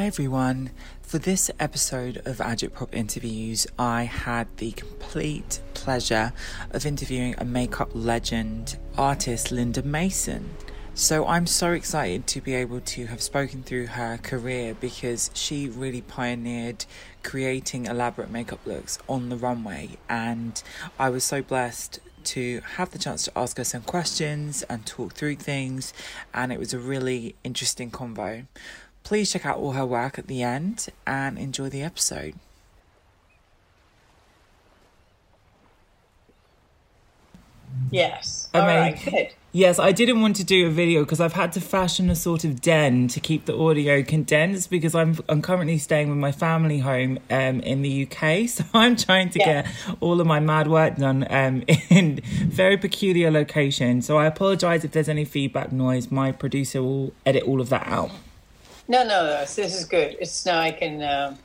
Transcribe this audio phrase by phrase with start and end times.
[0.00, 0.70] Hi everyone.
[1.02, 6.32] For this episode of Agitprop Interviews, I had the complete pleasure
[6.70, 10.54] of interviewing a makeup legend, artist Linda Mason.
[10.94, 15.68] So I'm so excited to be able to have spoken through her career because she
[15.68, 16.86] really pioneered
[17.22, 20.62] creating elaborate makeup looks on the runway and
[20.98, 25.12] I was so blessed to have the chance to ask her some questions and talk
[25.12, 25.92] through things
[26.32, 28.46] and it was a really interesting convo.
[29.02, 32.34] Please check out all her work at the end and enjoy the episode.
[37.90, 38.48] Yes.
[38.54, 38.94] I All.
[39.04, 39.28] Good.
[39.52, 42.44] Yes, I didn't want to do a video because I've had to fashion a sort
[42.44, 46.78] of den to keep the audio condensed because I'm I'm currently staying with my family
[46.78, 49.62] home um, in the UK, so I'm trying to Yeah.
[49.62, 54.02] get all of my mad work done um, in very peculiar location.
[54.02, 56.10] So I apologise if there's any feedback noise.
[56.12, 58.10] My producer will edit all of that out.
[58.90, 59.40] No, no, no.
[59.42, 60.16] This is good.
[60.20, 61.38] It's now I can um,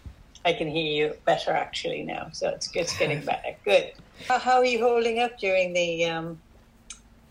[0.44, 2.30] I can hear you better actually now.
[2.34, 3.56] So it's it's getting better.
[3.64, 3.92] Good.
[4.28, 6.40] How, how are you holding up during the um,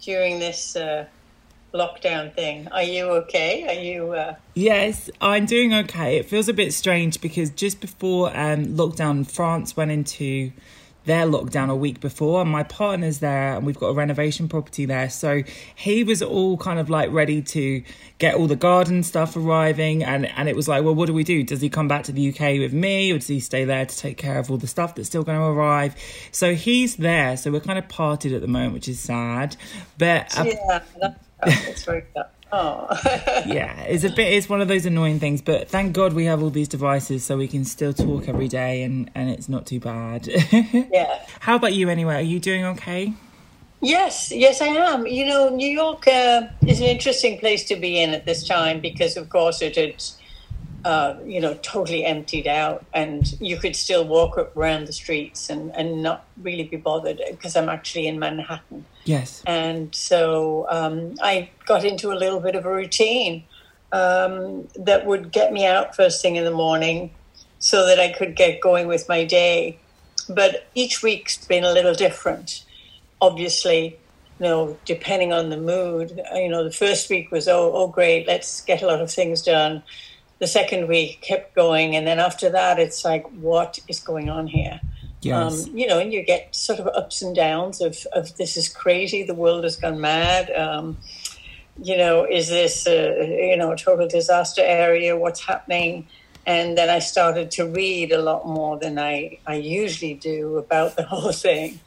[0.00, 1.06] during this uh,
[1.74, 2.68] lockdown thing?
[2.68, 3.66] Are you okay?
[3.66, 4.12] Are you?
[4.12, 6.18] Uh, Yes, I'm doing okay.
[6.18, 10.52] It feels a bit strange because just before um, lockdown, France went into
[11.04, 14.86] their lockdown a week before, and my partner's there, and we've got a renovation property
[14.86, 15.10] there.
[15.10, 15.42] So
[15.74, 17.82] he was all kind of like ready to
[18.18, 21.24] get all the garden stuff arriving, and and it was like, well, what do we
[21.24, 21.42] do?
[21.42, 23.96] Does he come back to the UK with me, or does he stay there to
[23.96, 25.96] take care of all the stuff that's still going to arrive?
[26.32, 27.36] So he's there.
[27.36, 29.56] So we're kind of parted at the moment, which is sad,
[29.98, 30.36] but.
[30.38, 32.24] uh, yeah, that, it's very good.
[32.56, 32.86] Oh,
[33.46, 34.32] yeah, it's a bit.
[34.32, 37.36] It's one of those annoying things, but thank God we have all these devices, so
[37.36, 40.28] we can still talk every day, and and it's not too bad.
[40.52, 41.26] yeah.
[41.40, 42.14] How about you, anyway?
[42.14, 43.12] Are you doing okay?
[43.80, 45.04] Yes, yes, I am.
[45.04, 48.80] You know, New York uh, is an interesting place to be in at this time
[48.80, 50.02] because, of course, it had,
[50.84, 55.74] uh, you know, totally emptied out, and you could still walk around the streets and,
[55.74, 58.84] and not really be bothered because I'm actually in Manhattan.
[59.04, 59.42] Yes.
[59.46, 63.44] And so um, I got into a little bit of a routine
[63.92, 67.10] um, that would get me out first thing in the morning
[67.58, 69.78] so that I could get going with my day.
[70.28, 72.64] But each week's been a little different.
[73.20, 73.98] Obviously,
[74.38, 76.20] you know, depending on the mood.
[76.34, 79.42] You know, the first week was, oh, oh, great, let's get a lot of things
[79.42, 79.82] done.
[80.38, 81.96] The second week kept going.
[81.96, 84.80] And then after that, it's like, what is going on here?
[85.24, 85.66] Yes.
[85.66, 88.68] Um, you know, and you get sort of ups and downs of, of this is
[88.68, 90.50] crazy, the world has gone mad.
[90.50, 90.98] Um,
[91.82, 95.16] you know, is this a, you know a total disaster area?
[95.16, 96.06] What's happening?
[96.46, 100.96] And then I started to read a lot more than I, I usually do about
[100.96, 101.80] the whole thing.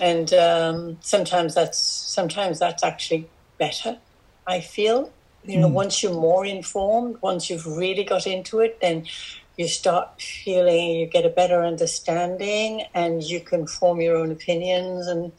[0.00, 3.98] and um, sometimes that's sometimes that's actually better.
[4.46, 5.10] I feel
[5.50, 5.74] you know hmm.
[5.74, 9.06] once you're more informed, once you've really got into it, then
[9.56, 15.06] you start feeling you get a better understanding and you can form your own opinions.
[15.06, 15.32] And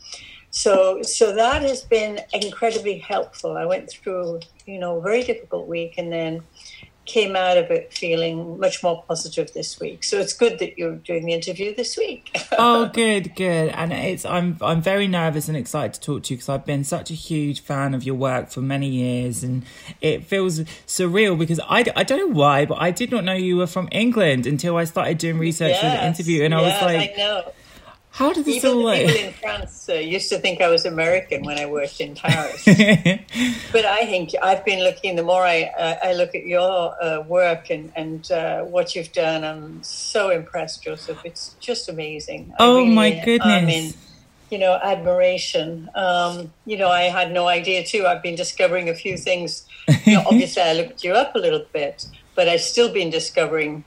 [0.52, 3.58] so so that has been incredibly helpful.
[3.58, 6.44] I went through you know a very difficult week and then
[7.06, 10.96] came out of it feeling much more positive this week so it's good that you're
[10.96, 13.70] doing the interview this week oh, good, good.
[13.70, 16.84] And it's I'm I'm very nervous and excited to talk to you because I've been
[16.84, 19.64] such a huge fan of your work for many years, and
[20.02, 23.58] it feels surreal because I, I don't know why, but I did not know you
[23.58, 27.12] were from England until I started doing research for the interview, and I was like,
[27.12, 27.52] I know.
[28.12, 30.86] How did this Even all the people in France uh, used to think I was
[30.86, 32.66] American when I worked in Paris.
[33.72, 35.16] but I think I've been looking.
[35.16, 39.14] The more I uh, I look at your uh, work and and uh, what you've
[39.14, 41.22] done, I'm so impressed, Joseph.
[41.24, 42.54] It's just amazing.
[42.60, 43.48] I Oh, my goodness!
[43.48, 43.94] I'm in,
[44.50, 45.90] you know, admiration.
[45.96, 48.06] Um, you know, I had no idea too.
[48.06, 49.66] I've been discovering a few things.
[50.06, 53.86] You know, obviously, I looked you up a little bit, but I've still been discovering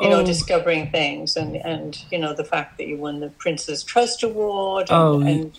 [0.00, 0.26] you know, Oh.
[0.26, 4.90] discovering things and, and, you know, the fact that you won the Prince's Trust Award
[4.90, 5.20] and, Oh.
[5.20, 5.56] and,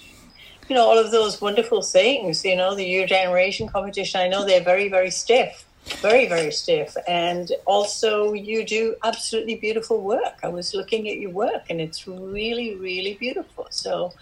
[0.67, 4.19] you know, all of those wonderful things, you know, the Your Generation competition.
[4.19, 5.63] I know they're very, very stiff,
[6.01, 6.97] very, very stiff.
[7.07, 10.39] And also, you do absolutely beautiful work.
[10.43, 13.67] I was looking at your work and it's really, really beautiful.
[13.69, 14.13] So,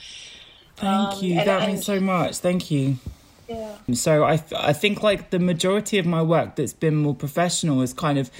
[0.75, 1.37] Thank Um, you.
[1.39, 2.37] and- that and- means so much.
[2.37, 2.97] Thank you.
[3.47, 3.75] yeah.
[3.93, 7.93] So I I think like the majority of my work that's been more professional has
[7.93, 8.31] kind of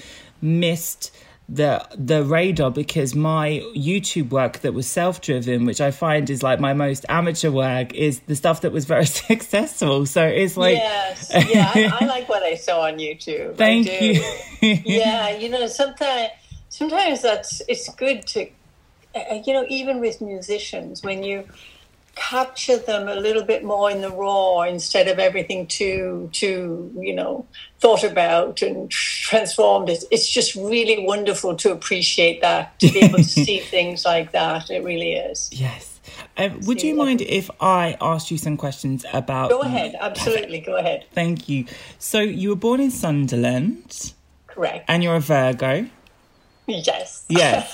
[0.42, 1.12] missed
[1.48, 6.42] the the radar because my YouTube work that was self driven, which I find is
[6.42, 10.06] like my most amateur work, is the stuff that was very successful.
[10.06, 11.30] So it's like yes.
[11.34, 11.70] Yeah.
[11.74, 13.56] I, I like what I saw on YouTube.
[13.56, 14.22] Thank you.
[14.84, 16.30] yeah, you know, sometimes
[16.70, 18.48] sometimes that's it's good to,
[19.14, 21.44] uh, you know, even with musicians when you
[22.14, 27.14] capture them a little bit more in the raw instead of everything too too you
[27.14, 27.46] know
[27.80, 33.18] thought about and transformed it's, it's just really wonderful to appreciate that to be able
[33.18, 35.94] to see things like that it really is yes
[36.36, 39.50] um, would you mind if I asked you some questions about?
[39.50, 41.06] Go ahead, absolutely, go ahead.
[41.12, 41.66] Thank you.
[41.98, 44.12] So you were born in Sunderland,
[44.48, 44.84] correct?
[44.88, 45.88] And you're a Virgo.
[46.68, 47.26] Yes.
[47.28, 47.70] Yes.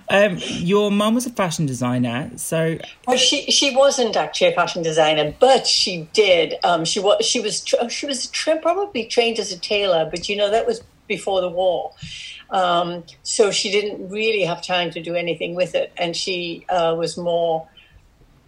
[0.08, 4.84] um, your mum was a fashion designer, so well, she she wasn't actually a fashion
[4.84, 6.54] designer, but she did.
[6.62, 10.36] Um, she was she was she was tra- probably trained as a tailor, but you
[10.36, 11.92] know that was before the war.
[12.50, 16.94] Um, so she didn't really have time to do anything with it, and she uh,
[16.96, 17.66] was more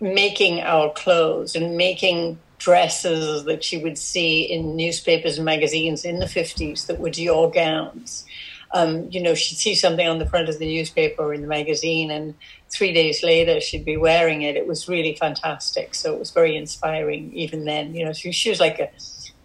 [0.00, 6.20] making our clothes and making dresses that she would see in newspapers and magazines in
[6.20, 8.25] the 50s that were Dior gowns
[8.74, 11.46] um, you know, she'd see something on the front of the newspaper or in the
[11.46, 12.34] magazine, and
[12.70, 14.56] three days later she'd be wearing it.
[14.56, 15.94] It was really fantastic.
[15.94, 17.94] So it was very inspiring even then.
[17.94, 18.90] You know, she, she was like a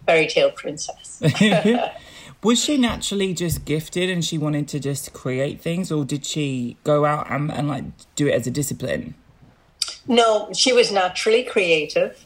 [0.06, 1.22] fairy tale princess.
[2.42, 6.76] was she naturally just gifted and she wanted to just create things, or did she
[6.84, 7.84] go out and, and like
[8.16, 9.14] do it as a discipline?
[10.06, 12.24] No, she was naturally creative.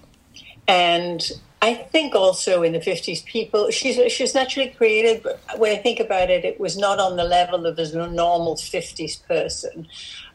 [0.69, 1.28] And
[1.62, 6.00] I think also in the 50s, people, she's, she's naturally creative, but when I think
[6.00, 9.87] about it, it was not on the level of a normal 50s person.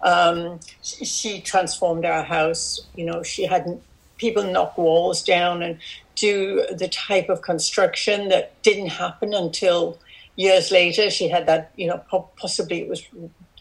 [0.01, 2.79] Um, she, she transformed our house.
[2.95, 3.81] You know, she had
[4.15, 5.79] people knock walls down and
[6.15, 9.99] do the type of construction that didn't happen until
[10.37, 11.09] years later.
[11.09, 11.97] She had that, you know,
[12.37, 13.03] possibly it was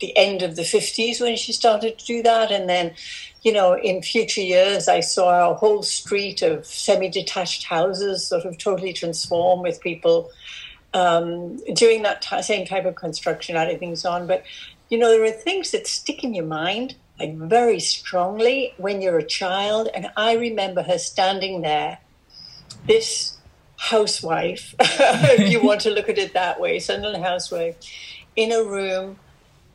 [0.01, 2.51] the end of the 50s when she started to do that.
[2.51, 2.95] And then,
[3.43, 8.45] you know, in future years, I saw a whole street of semi detached houses sort
[8.45, 10.31] of totally transform with people
[10.95, 14.27] um, doing that t- same type of construction, adding things on.
[14.27, 14.45] But,
[14.89, 19.19] you know, there are things that stick in your mind like very strongly when you're
[19.19, 19.89] a child.
[19.95, 21.99] And I remember her standing there,
[22.87, 23.39] this
[23.79, 27.77] housewife, if you want to look at it that way, Sunderland housewife,
[28.35, 29.19] in a room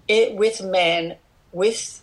[0.07, 1.17] it, with men,
[1.51, 2.01] with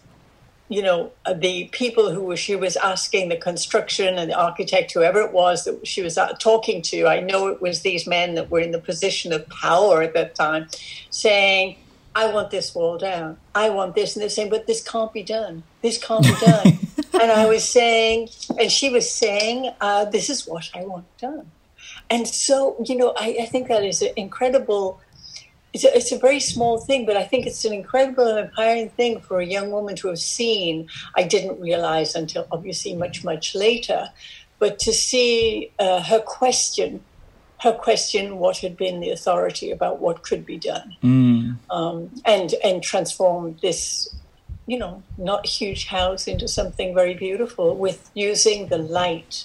[0.69, 5.21] you know uh, the people who she was asking, the construction and the architect, whoever
[5.21, 7.07] it was that she was uh, talking to.
[7.07, 10.35] I know it was these men that were in the position of power at that
[10.35, 10.69] time,
[11.11, 11.77] saying.
[12.15, 13.37] I want this wall down.
[13.55, 14.17] I want this.
[14.17, 15.63] And they're saying, but this can't be done.
[15.83, 16.79] This can't be done.
[17.21, 21.49] and I was saying, and she was saying, uh, this is what I want done.
[22.11, 25.01] And so, you know, I, I think that is an incredible
[25.79, 28.91] it's a, it's a very small thing, but I think it's an incredible and empowering
[28.91, 30.89] thing for a young woman to have seen.
[31.17, 34.11] I didn't realize until obviously much, much later,
[34.59, 37.01] but to see uh, her question,
[37.61, 41.57] her question what had been the authority about what could be done, mm.
[41.71, 44.13] um, and and transform this,
[44.67, 49.45] you know, not huge house into something very beautiful with using the light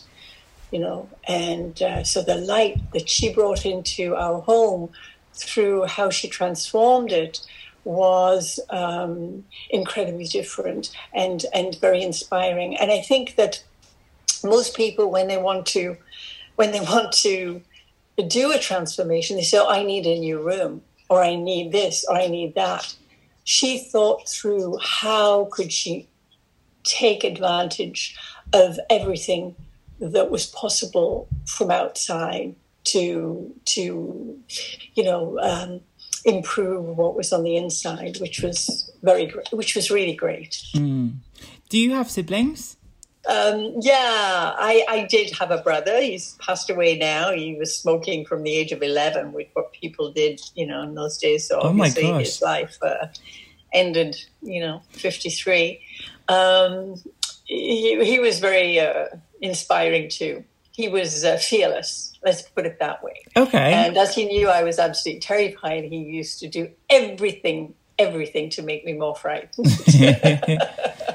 [0.71, 4.89] you know and uh, so the light that she brought into our home
[5.33, 7.41] through how she transformed it
[7.83, 12.77] was um, incredibly different and and very inspiring.
[12.77, 13.63] And I think that
[14.43, 15.97] most people, when they want to,
[16.55, 17.61] when they want to
[18.27, 22.05] do a transformation, they say, oh, "I need a new room," or "I need this,"
[22.07, 22.95] or "I need that."
[23.43, 26.07] She thought through how could she
[26.83, 28.15] take advantage
[28.53, 29.55] of everything
[29.99, 34.39] that was possible from outside to to
[34.95, 35.81] you know um,
[36.25, 40.61] improve what was on the inside, which was very great, which was really great.
[40.73, 41.15] Mm.
[41.69, 42.77] Do you have siblings?
[43.29, 46.01] Um, yeah, I, I did have a brother.
[46.01, 47.31] He's passed away now.
[47.31, 50.93] He was smoking from the age of 11, which what people did, you know, in
[50.93, 51.47] those days.
[51.47, 53.07] So obviously oh his life uh,
[53.71, 55.79] ended, you know, 53.
[56.27, 56.95] Um,
[57.45, 59.05] he, he was very uh,
[59.41, 60.43] inspiring too.
[60.73, 63.25] He was uh, fearless Let's put it that way.
[63.35, 63.73] Okay.
[63.73, 68.61] And as he knew I was absolutely terrified, he used to do everything, everything to
[68.61, 69.67] make me more frightened.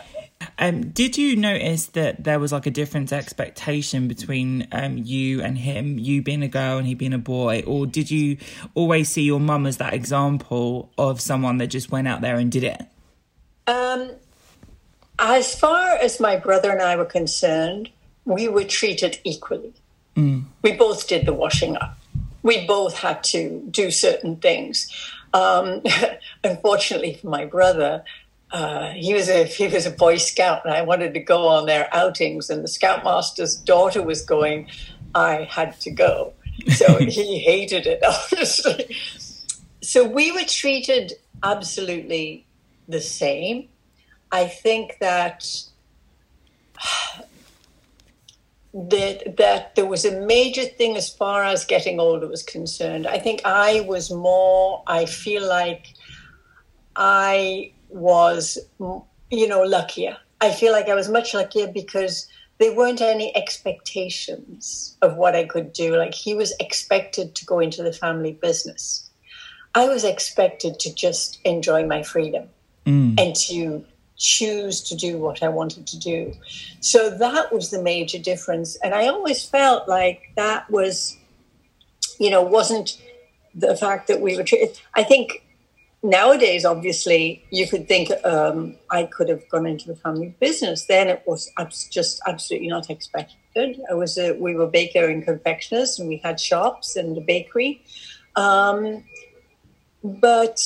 [0.58, 5.56] um, did you notice that there was like a different expectation between um, you and
[5.56, 7.62] him, you being a girl and he being a boy?
[7.66, 8.36] Or did you
[8.74, 12.52] always see your mum as that example of someone that just went out there and
[12.52, 12.82] did it?
[13.66, 14.10] Um,
[15.18, 17.88] as far as my brother and I were concerned,
[18.28, 19.73] we were treated equally.
[20.14, 20.44] Mm.
[20.62, 21.99] We both did the washing up.
[22.42, 24.92] We both had to do certain things.
[25.32, 25.82] Um,
[26.44, 28.04] unfortunately for my brother,
[28.50, 31.66] uh, he was a he was a Boy Scout, and I wanted to go on
[31.66, 34.68] their outings, and the Scoutmaster's daughter was going.
[35.14, 36.32] I had to go,
[36.68, 38.94] so he hated it, obviously.
[39.82, 42.47] So we were treated absolutely
[42.88, 43.68] the same.
[44.32, 45.47] I think that
[48.75, 53.06] that that there was a major thing as far as getting older was concerned.
[53.06, 54.82] I think I was more.
[54.87, 55.94] I feel like
[56.96, 60.18] I was, you know, luckier.
[60.40, 65.44] I feel like I was much luckier because there weren't any expectations of what I
[65.44, 65.96] could do.
[65.96, 69.08] Like he was expected to go into the family business.
[69.75, 72.48] I was expected to just enjoy my freedom
[72.84, 73.18] mm.
[73.20, 73.84] and to
[74.18, 76.34] choose to do what I wanted to do.
[76.80, 78.76] So that was the major difference.
[78.76, 81.16] And I always felt like that was,
[82.18, 83.00] you know, wasn't
[83.54, 84.44] the fact that we were.
[84.94, 85.44] I think
[86.02, 90.87] nowadays, obviously, you could think um, I could have gone into the family business.
[90.87, 91.50] Then it was
[91.90, 93.80] just absolutely not expected.
[93.90, 97.82] I was a, we were baker and confectioners, and we had shops and a bakery.
[98.37, 99.04] Um,
[100.02, 100.60] but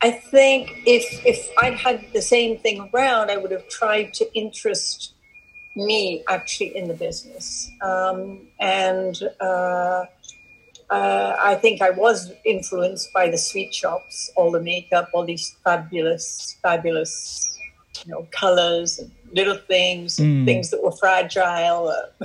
[0.00, 4.32] I think if if I'd had the same thing around, I would have tried to
[4.34, 5.14] interest
[5.74, 7.70] me actually in the business.
[7.82, 10.04] Um, and uh,
[10.90, 15.56] uh, I think I was influenced by the sweet shops, all the makeup, all these
[15.64, 17.58] fabulous, fabulous,
[18.04, 20.44] you know, colors and little things, mm.
[20.44, 21.92] things that were fragile.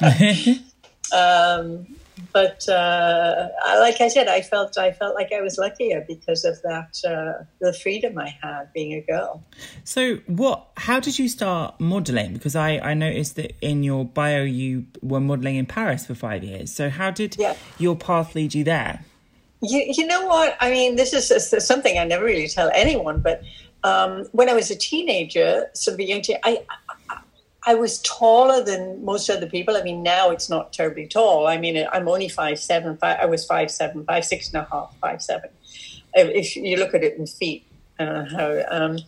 [1.12, 1.86] um,
[2.32, 3.48] but uh,
[3.80, 7.44] like I said, I felt I felt like I was luckier because of that uh,
[7.60, 9.42] the freedom I had being a girl.
[9.84, 10.68] So, what?
[10.76, 12.34] How did you start modeling?
[12.34, 16.44] Because I I noticed that in your bio you were modeling in Paris for five
[16.44, 16.72] years.
[16.72, 17.56] So, how did yeah.
[17.78, 19.04] your path lead you there?
[19.62, 20.56] You, you know what?
[20.60, 23.42] I mean, this is, this is something I never really tell anyone, but
[23.82, 26.62] um, when I was a teenager, sort of a young teen, I,
[27.66, 29.76] I was taller than most other people.
[29.76, 31.46] I mean, now it's not terribly tall.
[31.46, 32.96] I mean, I'm only five seven.
[32.98, 35.50] Five, I was five seven, five six and a half, five seven.
[36.14, 37.66] If you look at it in feet,
[37.98, 38.98] uh, how, um,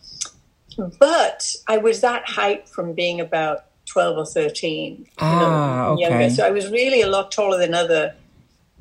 [0.99, 5.07] but I was that height from being about twelve or thirteen.
[5.19, 6.31] Ah, you know, okay.
[6.31, 8.15] So I was really a lot taller than other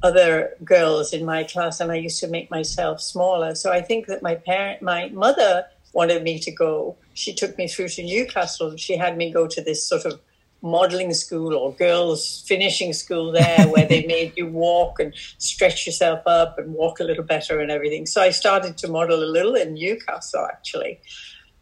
[0.04, 3.56] other girls in my class, and I used to make myself smaller.
[3.56, 6.96] So I think that my parent, my mother wanted me to go.
[7.16, 8.78] She took me through to Newcastle.
[8.78, 10.22] She had me go to this sort of
[10.62, 16.22] modeling school or girls finishing school there where they made you walk and stretch yourself
[16.26, 18.06] up and walk a little better and everything.
[18.06, 21.00] So I started to model a little in Newcastle actually.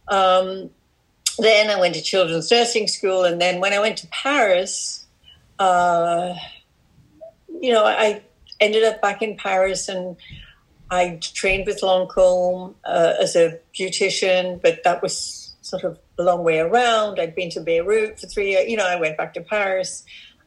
[0.07, 0.69] Um,
[1.37, 5.07] then I went to children's nursing school, and then when I went to Paris,
[5.57, 6.35] uh,
[7.59, 8.21] you know, I
[8.59, 10.15] ended up back in Paris and
[10.91, 16.43] I trained with Lancome uh, as a beautician, but that was sort of a long
[16.43, 17.19] way around.
[17.19, 18.69] I'd been to Beirut for three years.
[18.69, 20.03] You know, I went back to Paris,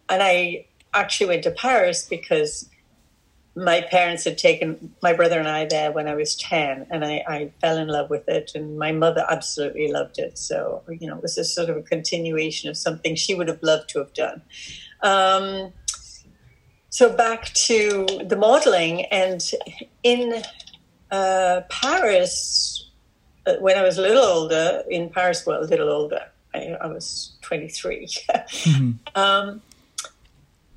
[0.08, 2.68] and I actually went to Paris because
[3.56, 7.25] my parents had taken my brother and I there when I was 10, and I,
[7.26, 10.37] I, fell in love with it, and my mother absolutely loved it.
[10.37, 13.62] So, you know, it was a sort of a continuation of something she would have
[13.62, 14.42] loved to have done.
[15.02, 15.73] Um,
[16.90, 19.42] so back to the modeling, and
[20.02, 20.42] in
[21.11, 22.75] uh, Paris,
[23.60, 26.22] when I was a little older, in Paris, well, a little older,
[26.54, 28.06] I, I was 23.
[28.34, 28.92] mm-hmm.
[29.14, 29.62] um,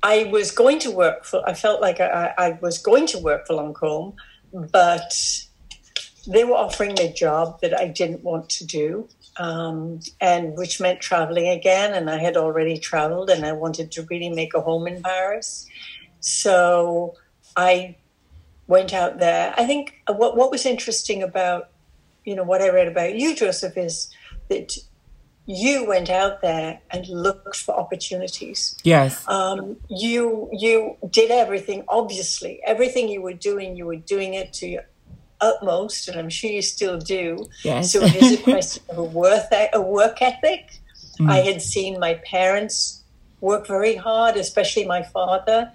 [0.02, 3.46] I was going to work for, I felt like I, I was going to work
[3.46, 4.14] for Lancome,
[4.52, 5.44] but
[6.26, 9.08] they were offering me a job that I didn't want to do.
[9.36, 11.94] Um, and which meant traveling again.
[11.94, 15.66] And I had already traveled, and I wanted to really make a home in Paris.
[16.18, 17.14] So
[17.56, 17.96] I
[18.66, 19.54] went out there.
[19.56, 21.70] I think what what was interesting about
[22.24, 24.10] you know what I read about you, Joseph, is
[24.48, 24.76] that
[25.46, 28.76] you went out there and looked for opportunities.
[28.84, 29.26] Yes.
[29.26, 31.84] Um, you you did everything.
[31.88, 34.84] Obviously, everything you were doing, you were doing it to your
[35.40, 37.46] utmost, and I'm sure you still do.
[37.64, 37.92] Yes.
[37.92, 40.80] So it is a question of a worth a work ethic.
[41.18, 41.30] Mm.
[41.30, 43.02] I had seen my parents
[43.40, 45.72] work very hard, especially my father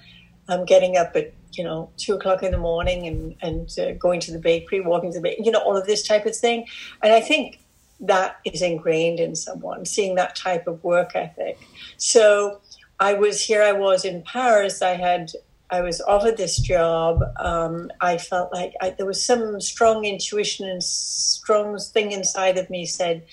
[0.47, 4.19] um, getting up at you know two o'clock in the morning and and uh, going
[4.21, 6.65] to the bakery, walking to the bakery, you know all of this type of thing.
[7.01, 7.59] And I think
[7.99, 11.57] that is ingrained in someone seeing that type of work ethic.
[11.97, 12.59] So
[12.99, 13.63] I was here.
[13.63, 14.81] I was in Paris.
[14.81, 15.31] I had
[15.69, 17.23] I was offered this job.
[17.37, 22.69] Um, I felt like I, there was some strong intuition and strong thing inside of
[22.69, 23.23] me said,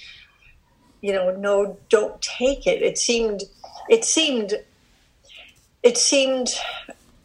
[1.03, 2.81] you know, no, don't take it.
[2.81, 3.43] It seemed,
[3.91, 4.55] it seemed,
[5.83, 6.55] it seemed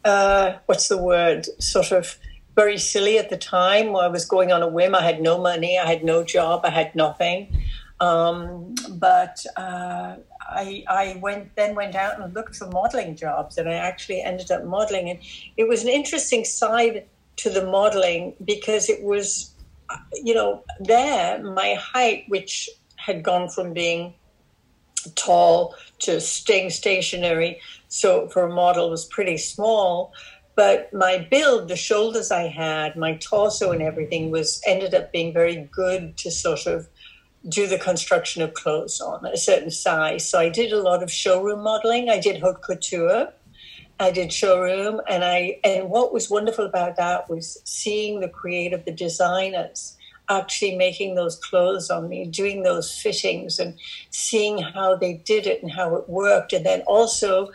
[0.08, 2.18] uh, what's the word, sort of
[2.56, 3.94] very silly at the time.
[3.94, 4.94] I was going on a whim.
[4.94, 5.78] I had no money.
[5.78, 6.62] I had no job.
[6.64, 7.62] I had nothing.
[8.00, 13.68] Um, but uh, I, I went then went out and looked for modeling jobs, and
[13.68, 15.10] I actually ended up modeling.
[15.10, 15.18] And
[15.56, 19.54] it was an interesting side to the modeling because it was,
[20.12, 24.14] you know, there my height, which had gone from being
[25.14, 27.60] tall to staying stationary.
[27.88, 30.12] So for a model was pretty small.
[30.54, 35.32] But my build, the shoulders I had, my torso and everything was ended up being
[35.32, 36.88] very good to sort of
[37.48, 40.28] do the construction of clothes on a certain size.
[40.28, 42.10] So I did a lot of showroom modeling.
[42.10, 43.32] I did haute couture.
[44.00, 48.84] I did showroom and I and what was wonderful about that was seeing the creative,
[48.84, 49.96] the designers
[50.28, 53.78] actually making those clothes on me, doing those fittings and
[54.10, 56.52] seeing how they did it and how it worked.
[56.52, 57.50] And then also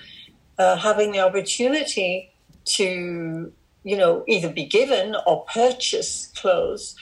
[0.57, 2.31] uh, having the opportunity
[2.65, 3.51] to,
[3.83, 6.95] you know, either be given or purchase clothes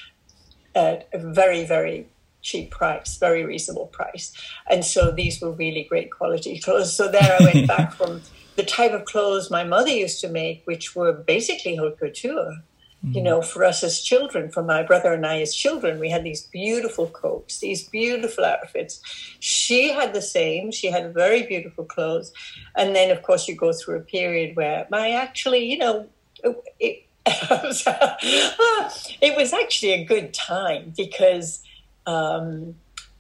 [0.74, 2.08] at a very, very
[2.42, 4.34] cheap price, very reasonable price.
[4.70, 6.96] And so these were really great quality clothes.
[6.96, 8.22] So there I went back from
[8.56, 12.64] the type of clothes my mother used to make, which were basically haute couture,
[13.04, 13.18] Mm-hmm.
[13.18, 16.24] You know, for us as children, for my brother and I as children, we had
[16.24, 19.02] these beautiful coats, these beautiful outfits.
[19.40, 20.72] She had the same.
[20.72, 22.32] She had very beautiful clothes.
[22.76, 26.08] And then, of course, you go through a period where my actually, you know,
[26.44, 27.08] it, it
[29.38, 31.64] was actually a good time because
[32.06, 32.76] um,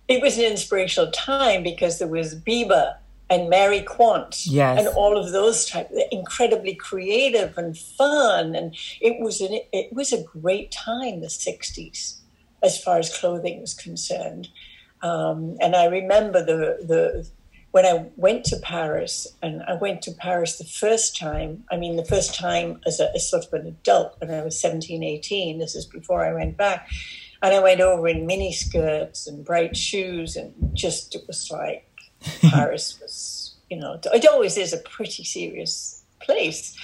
[0.07, 2.97] it was an inspirational time because there was Biba
[3.31, 4.77] and Mary Quant yes.
[4.77, 10.11] and all of those type incredibly creative and fun and it was an, it was
[10.11, 12.19] a great time the 60s
[12.61, 14.50] as far as clothing was concerned
[15.01, 17.27] um, and I remember the the
[17.71, 21.95] when I went to Paris and I went to Paris the first time I mean
[21.95, 25.57] the first time as a as sort of an adult when I was 17 18
[25.57, 26.89] this is before I went back
[27.41, 31.88] and I went over in mini skirts and bright shoes and just it was like
[32.41, 36.75] Paris was, you know, it always is a pretty serious place.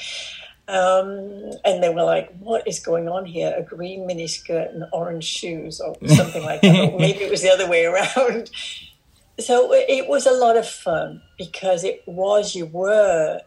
[0.68, 3.56] Um, and they were like, "What is going on here?
[3.58, 6.92] A green miniskirt and orange shoes, or something like that.
[6.94, 8.50] or maybe it was the other way around."
[9.40, 13.40] So it was a lot of fun because it was you were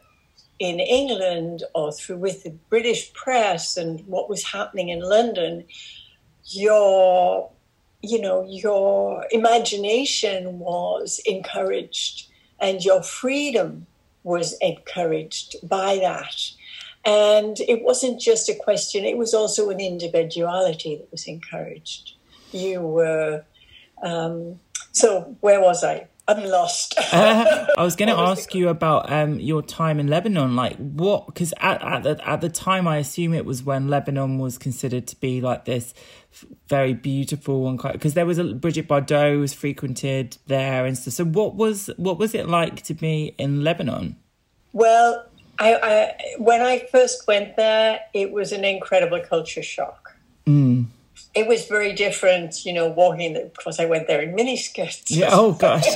[0.60, 5.64] in England or through with the British press and what was happening in London.
[6.44, 7.50] Your
[8.02, 13.86] you know, your imagination was encouraged and your freedom
[14.22, 16.36] was encouraged by that.
[17.04, 22.14] And it wasn't just a question, it was also an individuality that was encouraged.
[22.52, 23.44] You were,
[24.02, 24.60] um,
[24.92, 26.08] so where was I?
[26.30, 26.94] I'm lost.
[27.12, 30.54] uh, I was going to ask you about um, your time in Lebanon.
[30.54, 31.26] Like, what?
[31.26, 35.08] Because at, at the at the time, I assume it was when Lebanon was considered
[35.08, 35.92] to be like this
[36.68, 41.14] very beautiful and quite because there was a Brigitte Bardot was frequented there and stuff.
[41.14, 44.16] So, what was what was it like to be in Lebanon?
[44.72, 45.26] Well,
[45.58, 50.14] I, I when I first went there, it was an incredible culture shock.
[50.46, 50.86] Mm
[51.34, 53.36] it was very different, you know, walking.
[53.36, 55.04] Of course, I went there in miniskirts.
[55.08, 55.28] Yeah.
[55.32, 55.86] Oh gosh.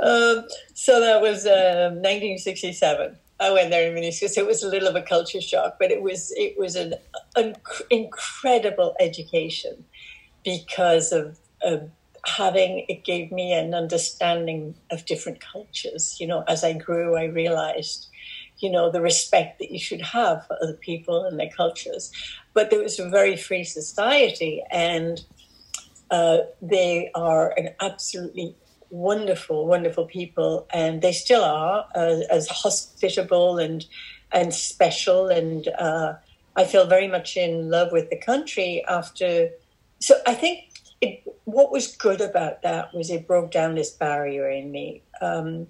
[0.00, 3.16] um, so that was um, 1967.
[3.38, 4.36] I went there in miniskirts.
[4.38, 6.94] It was a little of a culture shock, but it was it was an,
[7.36, 7.54] an
[7.90, 9.84] incredible education
[10.44, 11.90] because of, of
[12.24, 16.16] having it gave me an understanding of different cultures.
[16.18, 18.08] You know, as I grew, I realized
[18.58, 22.10] you know, the respect that you should have for other people and their cultures.
[22.54, 25.24] But there was a very free society, and
[26.10, 28.54] uh, they are an absolutely
[28.90, 33.84] wonderful, wonderful people, and they still are uh, as hospitable and
[34.32, 35.28] and special.
[35.28, 36.14] And uh,
[36.56, 39.50] I feel very much in love with the country after.
[40.00, 40.64] So I think
[41.00, 45.02] it, what was good about that was it broke down this barrier in me.
[45.20, 45.68] Um,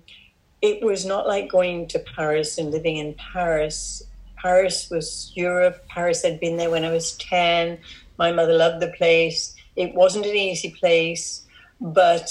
[0.63, 4.03] it was not like going to Paris and living in Paris.
[4.37, 5.87] Paris was Europe.
[5.89, 7.79] Paris had been there when I was 10.
[8.19, 9.55] My mother loved the place.
[9.77, 11.47] It wasn't an easy place,
[11.81, 12.31] but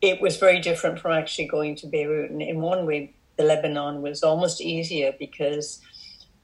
[0.00, 2.30] it was very different from actually going to Beirut.
[2.30, 5.80] And in one way, the Lebanon was almost easier because,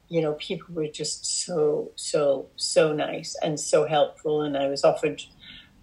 [0.09, 4.43] you know, people were just so, so, so nice and so helpful.
[4.43, 5.23] And I was offered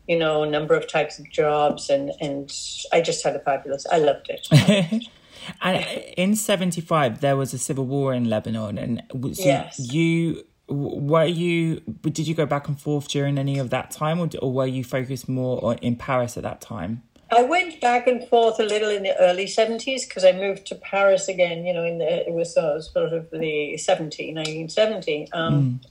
[0.08, 2.52] you know, a number of types of jobs, and and
[2.92, 3.86] I just had a fabulous.
[3.92, 5.08] I loved it.
[5.62, 5.86] and
[6.18, 9.80] in '75, there was a civil war in Lebanon, and so yes.
[9.80, 14.30] you were you did you go back and forth during any of that time, or,
[14.42, 17.04] or were you focused more on, in Paris at that time?
[17.36, 20.76] I went back and forth a little in the early 70s because I moved to
[20.76, 25.32] Paris again, you know, in the, it was uh, sort of the 70, 1970.
[25.34, 25.86] Um, mm.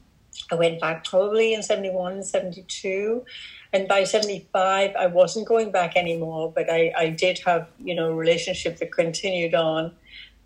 [0.50, 3.24] I went back probably in 71, 72.
[3.72, 8.10] And by 75, I wasn't going back anymore, but I, I did have, you know,
[8.10, 9.92] a relationship that continued on.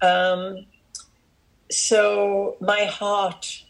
[0.01, 0.67] Um,
[1.71, 3.65] so my heart,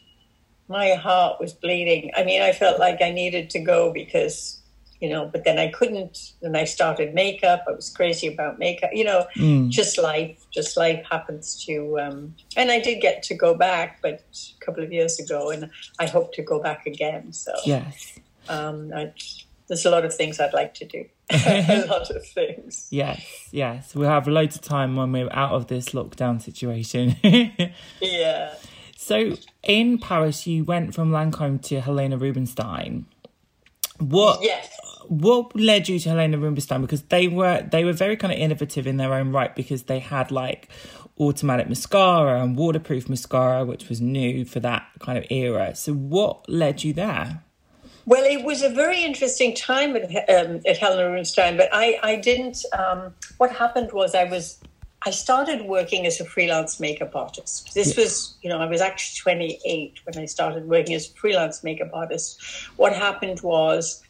[0.68, 2.10] my heart was bleeding.
[2.16, 4.60] I mean, I felt like I needed to go because
[5.00, 6.32] you know, but then I couldn't.
[6.42, 7.64] And I started makeup.
[7.68, 9.68] I was crazy about makeup, you know, mm.
[9.68, 12.00] just life, just life happens to.
[12.00, 15.70] Um, and I did get to go back, but a couple of years ago, and
[15.98, 17.32] I hope to go back again.
[17.32, 18.18] So, yes.
[18.48, 19.12] Um, I,
[19.68, 21.05] there's a lot of things I'd like to do.
[21.31, 22.88] a lot of things.
[22.90, 23.94] Yes, yes.
[23.94, 27.16] We'll have loads of time when we're out of this lockdown situation.
[28.00, 28.55] yeah.
[28.96, 33.07] So in Paris, you went from Lancome to Helena Rubinstein.
[33.98, 34.42] What?
[34.42, 34.70] Yes.
[35.09, 36.81] What led you to Helena Rubinstein?
[36.81, 40.00] Because they were they were very kind of innovative in their own right because they
[40.00, 40.68] had like
[41.18, 45.74] automatic mascara and waterproof mascara, which was new for that kind of era.
[45.74, 47.42] So what led you there?
[48.06, 52.16] Well, it was a very interesting time at, um, at Helena Rubinstein, but I, I
[52.16, 52.64] didn't.
[52.72, 54.60] Um, what happened was I was
[55.06, 57.74] I started working as a freelance makeup artist.
[57.74, 61.62] This was, you know, I was actually 28 when I started working as a freelance
[61.62, 62.42] makeup artist.
[62.76, 64.02] What happened was,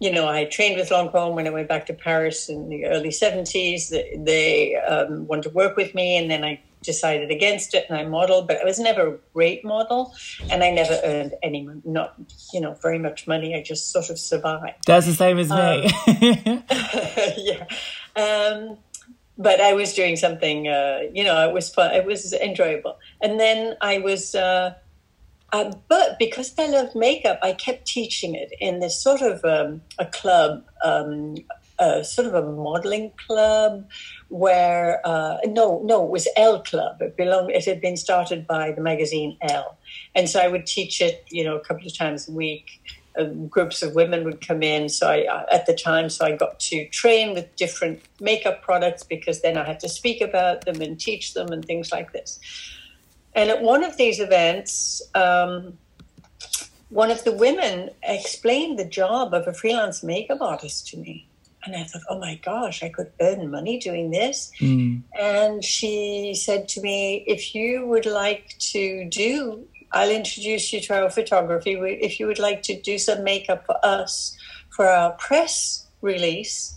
[0.00, 3.10] you know, I trained with Lancome when I went back to Paris in the early
[3.10, 3.90] 70s.
[4.24, 8.04] They um, wanted to work with me, and then I decided against it and I
[8.04, 10.14] modeled, but I was never a great model
[10.50, 12.14] and I never earned any, not,
[12.52, 13.56] you know, very much money.
[13.56, 14.84] I just sort of survived.
[14.86, 15.56] That's the same as me.
[15.56, 16.62] Um,
[17.36, 17.66] yeah.
[18.16, 18.78] Um,
[19.36, 21.92] but I was doing something, uh, you know, it was fun.
[21.92, 22.98] It was enjoyable.
[23.20, 24.74] And then I was, uh,
[25.52, 29.82] uh, but because I love makeup, I kept teaching it in this sort of um,
[29.98, 31.36] a club, um,
[31.84, 33.86] a sort of a modeling club
[34.28, 37.00] where uh, no no it was Elle Club.
[37.00, 39.76] It belonged it had been started by the magazine Elle,
[40.14, 42.80] and so I would teach it you know a couple of times a week.
[43.16, 44.88] Uh, groups of women would come in.
[44.88, 49.40] So I at the time so I got to train with different makeup products because
[49.40, 52.40] then I had to speak about them and teach them and things like this.
[53.36, 55.78] And at one of these events um,
[56.88, 61.26] one of the women explained the job of a freelance makeup artist to me
[61.64, 64.50] and I thought, oh my gosh, I could earn money doing this.
[64.60, 65.02] Mm.
[65.18, 71.02] And she said to me, if you would like to do, I'll introduce you to
[71.02, 71.74] our photography.
[71.74, 74.36] If you would like to do some makeup for us
[74.70, 76.76] for our press release,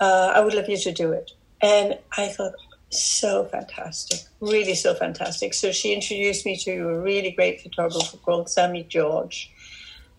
[0.00, 1.30] uh, I would love you to do it.
[1.60, 2.54] And I thought,
[2.90, 5.52] so fantastic, really so fantastic.
[5.52, 9.50] So she introduced me to a really great photographer called Sammy George.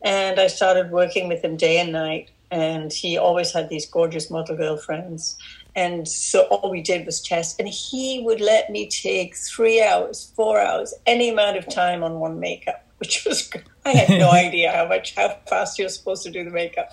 [0.04, 4.30] And I started working with him day and night and he always had these gorgeous
[4.30, 5.38] model girlfriends.
[5.76, 10.32] And so all we did was test, and he would let me take three hours,
[10.36, 13.50] four hours, any amount of time on one makeup, which was
[13.86, 16.92] I had no idea how much how fast you're supposed to do the makeup.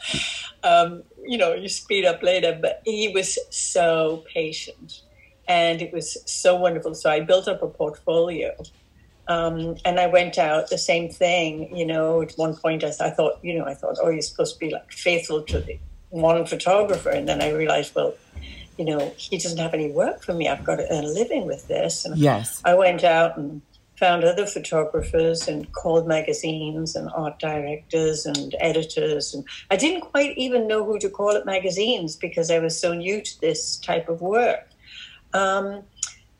[0.63, 5.03] Um, you know, you speed up later, but he was so patient,
[5.49, 6.95] and it was so wonderful.
[6.95, 8.55] So I built up a portfolio
[9.29, 13.11] um, and I went out the same thing, you know, at one point I, I,
[13.11, 15.79] thought, you know, I thought, oh, you're supposed to be like faithful to the
[16.11, 17.11] one photographer.
[17.11, 18.15] And then I realized, well,
[18.79, 20.49] you know, he doesn't have any work for me.
[20.49, 22.05] I've got to earn a living with this.
[22.05, 22.63] And yes.
[22.65, 23.63] I went out and
[23.99, 29.35] found other photographers and called magazines and art directors and editors.
[29.35, 32.95] And I didn't quite even know who to call at magazines because I was so
[32.95, 34.69] new to this type of work.
[35.33, 35.83] Um,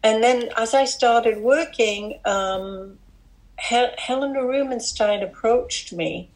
[0.07, 2.97] and then as I started working, um,
[3.57, 6.31] Hel- Helena Rubinstein approached me.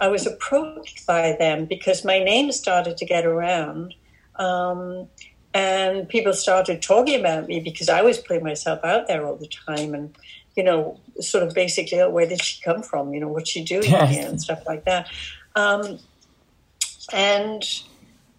[0.00, 3.94] I was approached by them because my name started to get around.
[4.34, 5.06] Um,
[5.54, 9.46] and people started talking about me because I was putting myself out there all the
[9.46, 10.12] time and,
[10.56, 13.14] you know, sort of basically, oh, where did she come from?
[13.14, 14.10] You know, what's she doing yes.
[14.10, 15.08] here and stuff like that.
[15.54, 16.00] Um,
[17.12, 17.62] and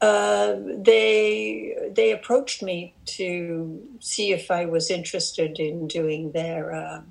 [0.01, 7.05] uh, they they approached me to see if I was interested in doing their, um,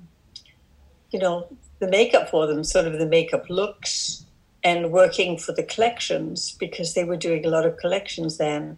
[1.11, 1.47] you know,
[1.79, 4.25] the makeup for them, sort of the makeup looks,
[4.63, 8.77] and working for the collections because they were doing a lot of collections then,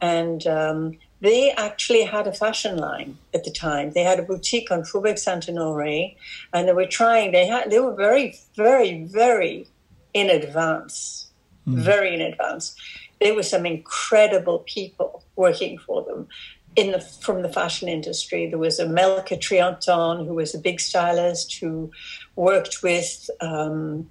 [0.00, 3.90] and um, they actually had a fashion line at the time.
[3.90, 6.14] They had a boutique on Faubourg Saint Honoré,
[6.52, 7.32] and they were trying.
[7.32, 9.66] They had they were very, very, very
[10.14, 11.26] in advance,
[11.66, 11.74] mm.
[11.74, 12.76] very in advance
[13.20, 16.28] there were some incredible people working for them
[16.76, 18.48] in the from the fashion industry.
[18.48, 21.90] There was a Melka Tréanton, who was a big stylist who
[22.36, 24.08] worked with um,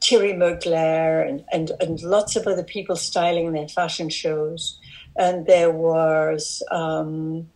[0.00, 4.78] Thierry Mugler and, and, and lots of other people styling their fashion shows.
[5.16, 7.48] And there was um,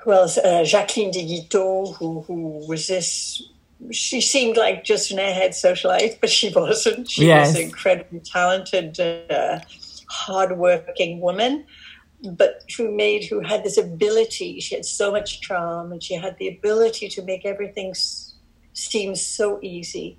[0.00, 0.38] who else?
[0.38, 3.42] Uh, Jacqueline de who, who was this
[3.90, 7.10] she seemed like just an airhead socialite, but she wasn't.
[7.10, 7.48] She yes.
[7.48, 9.60] was an incredibly talented, uh,
[10.08, 11.64] hardworking woman,
[12.32, 14.60] but who made who had this ability.
[14.60, 17.94] She had so much charm, and she had the ability to make everything
[18.72, 20.18] seem so easy.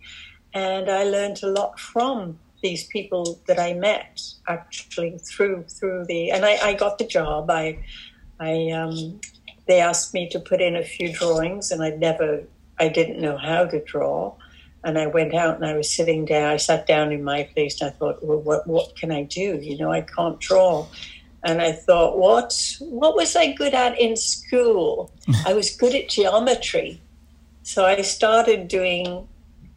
[0.53, 6.31] And I learned a lot from these people that I met actually through through the
[6.31, 7.49] and I, I got the job.
[7.49, 7.83] I
[8.39, 9.19] I um,
[9.67, 12.43] they asked me to put in a few drawings, and I'd never
[12.79, 14.35] I didn't know how to draw.
[14.83, 16.51] And I went out and I was sitting down.
[16.51, 19.59] I sat down in my place and I thought, well, what what can I do?
[19.61, 20.87] You know, I can't draw.
[21.43, 25.11] And I thought, what what was I good at in school?
[25.45, 27.01] I was good at geometry.
[27.63, 29.27] So I started doing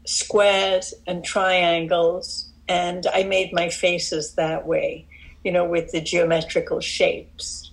[0.07, 5.07] squares and triangles, and I made my faces that way,
[5.45, 7.70] you know, with the geometrical shapes.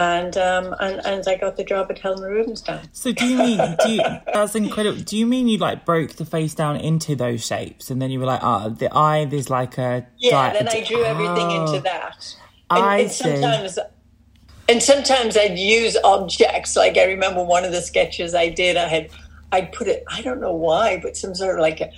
[0.00, 2.88] And, um, and and I got the job at Helena Rubinstein.
[2.92, 5.02] So do you mean do you, that's incredible?
[5.02, 8.18] Do you mean you like broke the face down into those shapes, and then you
[8.18, 10.54] were like, ah, oh, the eye, there's like a yeah.
[10.54, 12.34] Di- then I drew everything oh, into that.
[12.70, 13.82] And, I and sometimes see.
[14.70, 16.76] and sometimes I'd use objects.
[16.76, 18.78] Like I remember one of the sketches I did.
[18.78, 19.10] I had
[19.52, 21.90] I put it, I don't know why, but some sort of like a,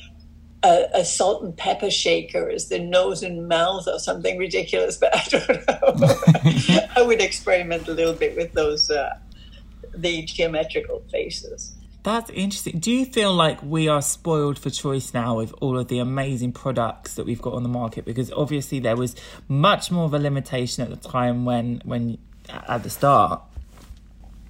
[0.63, 5.15] a, a, salt and pepper shaker as the nose and mouth or something ridiculous, but
[5.17, 6.87] I don't know.
[6.97, 9.19] I would experiment a little bit with those, uh,
[9.95, 11.75] the geometrical faces.
[12.05, 12.81] That's interesting.
[12.81, 16.53] Do you feel like we are spoiled for choice now with all of the amazing
[16.53, 18.05] products that we've got on the market?
[18.05, 19.15] Because obviously there was
[19.49, 23.43] much more of a limitation at the time when, when at the start.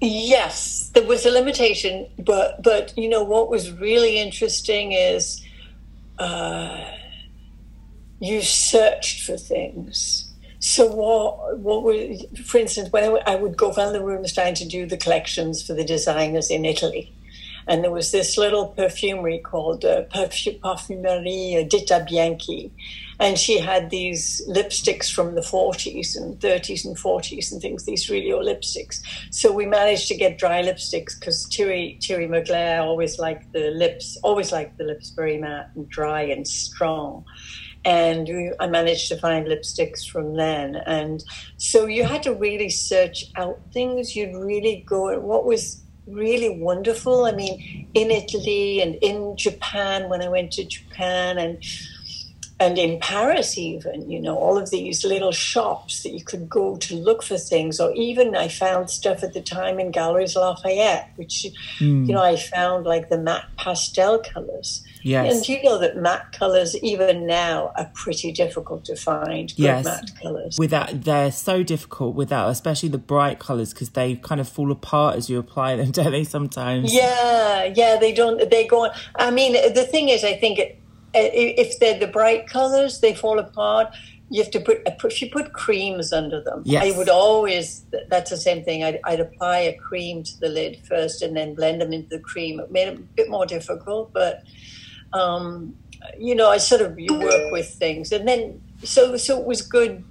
[0.01, 5.41] Yes, there was a limitation, but but you know what was really interesting is
[6.19, 6.85] uh,
[8.19, 10.31] you searched for things.
[10.59, 14.65] So what what were, for instance, when I would go around the rooms trying to
[14.65, 17.13] do the collections for the designers in Italy,
[17.67, 22.71] and there was this little perfumery called uh, Parfumerie Ditta Bianchi,
[23.23, 28.09] and she had these lipsticks from the 40s and 30s and 40s and things, these
[28.09, 29.01] really old lipsticks.
[29.31, 34.17] So we managed to get dry lipsticks because Thierry, Thierry Mugler always liked the lips,
[34.23, 37.23] always liked the lips very matte and dry and strong.
[37.85, 40.75] And we, I managed to find lipsticks from then.
[40.85, 41.23] And
[41.55, 44.17] so you had to really search out things.
[44.17, 47.25] You'd really go, what was really wonderful.
[47.25, 51.63] I mean, in Italy and in Japan, when I went to Japan and
[52.63, 56.77] and in Paris, even, you know, all of these little shops that you could go
[56.77, 61.11] to look for things, or even I found stuff at the time in Galeries Lafayette,
[61.17, 61.45] which,
[61.79, 62.07] mm.
[62.07, 64.81] you know, I found like the matte pastel colors.
[65.01, 65.35] Yes.
[65.35, 69.53] And you know that matte colors, even now, are pretty difficult to find.
[69.57, 69.83] yes.
[69.83, 70.57] matte colors.
[70.57, 75.17] Without, they're so difficult without, especially the bright colors, because they kind of fall apart
[75.17, 76.23] as you apply them, don't they?
[76.23, 76.93] Sometimes.
[76.93, 78.49] Yeah, yeah, they don't.
[78.49, 78.85] They go.
[78.85, 78.91] On.
[79.15, 80.59] I mean, the thing is, I think.
[80.59, 80.79] It,
[81.13, 83.93] if they're the bright colors, they fall apart.
[84.29, 86.63] You have to put if you put creams under them.
[86.65, 86.83] Yes.
[86.83, 87.85] I would always.
[88.09, 88.83] That's the same thing.
[88.83, 92.19] I'd, I'd apply a cream to the lid first, and then blend them into the
[92.19, 92.59] cream.
[92.59, 94.43] It made it a bit more difficult, but
[95.11, 95.75] um,
[96.17, 99.61] you know, I sort of you work with things, and then so so it was
[99.61, 100.03] good.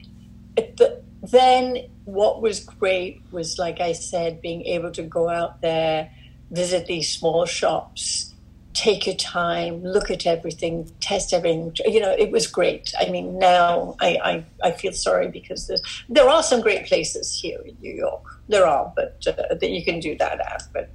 [0.76, 6.10] But then what was great was, like I said, being able to go out there,
[6.50, 8.31] visit these small shops
[8.74, 11.76] take your time, look at everything, test everything.
[11.84, 12.92] You know, it was great.
[12.98, 14.18] I mean, now I,
[14.62, 15.70] I, I feel sorry because
[16.08, 18.22] there are some great places here in New York.
[18.48, 20.62] There are, but uh, that you can do that at.
[20.72, 20.90] But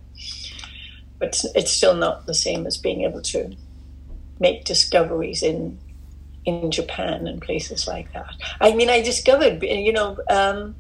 [1.19, 3.55] but it's still not the same as being able to
[4.39, 5.79] make discoveries in
[6.45, 8.33] in Japan and places like that.
[8.61, 10.17] I mean, I discovered, you know.
[10.29, 10.75] Um,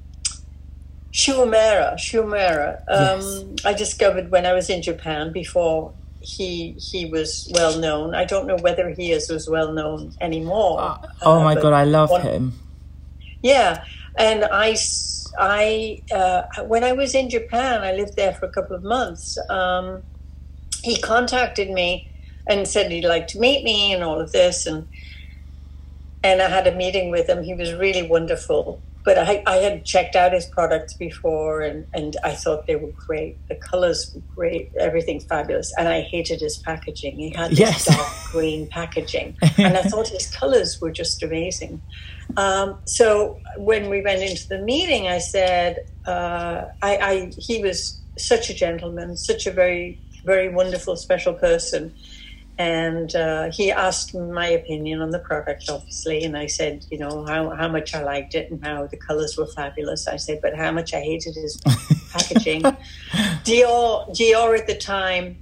[1.11, 2.81] Shu Uemura, Shumera.
[2.87, 3.65] Um, yes.
[3.65, 5.93] I discovered when I was in Japan before
[6.27, 8.13] he he was well known.
[8.13, 10.79] I don't know whether he is as well known anymore.
[10.81, 12.59] Uh, oh uh, my god, I love one, him.
[13.41, 13.83] Yeah,
[14.17, 14.75] and I
[15.39, 19.37] I uh, when I was in Japan, I lived there for a couple of months.
[19.49, 20.03] Um,
[20.83, 22.11] he contacted me
[22.47, 24.87] and said he'd like to meet me and all of this and
[26.23, 27.43] and I had a meeting with him.
[27.43, 32.17] He was really wonderful but I, I had checked out his products before and, and
[32.25, 33.37] I thought they were great.
[33.47, 35.73] The colors were great, everything fabulous.
[35.77, 37.15] And I hated his packaging.
[37.15, 37.85] He had this yes.
[37.85, 39.37] dark green packaging.
[39.57, 41.81] and I thought his colors were just amazing.
[42.35, 48.01] Um, so when we went into the meeting, I said, uh, I, I, he was
[48.17, 51.95] such a gentleman, such a very, very wonderful, special person
[52.57, 57.23] and uh, he asked my opinion on the product, obviously, and I said, you know,
[57.25, 60.07] how, how much I liked it and how the colors were fabulous.
[60.07, 61.57] I said, but how much I hated his
[62.11, 62.63] packaging.
[63.43, 65.37] Dior, Dior at the time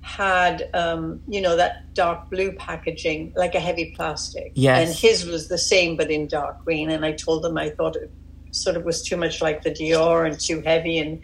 [0.00, 4.52] had, um, you know, that dark blue packaging, like a heavy plastic.
[4.54, 4.88] Yes.
[4.88, 6.90] And his was the same, but in dark green.
[6.90, 8.10] And I told him I thought it
[8.52, 11.20] sort of was too much like the Dior and too heavy and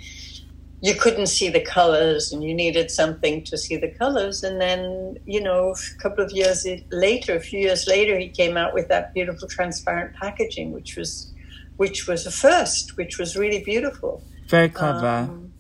[0.83, 4.43] you couldn't see the colors and you needed something to see the colors.
[4.43, 8.57] And then, you know, a couple of years later, a few years later, he came
[8.57, 11.33] out with that beautiful transparent packaging, which was,
[11.77, 14.23] which was a first, which was really beautiful.
[14.49, 15.07] Very clever.
[15.07, 15.53] Um,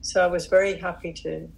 [0.00, 1.48] so I was very happy to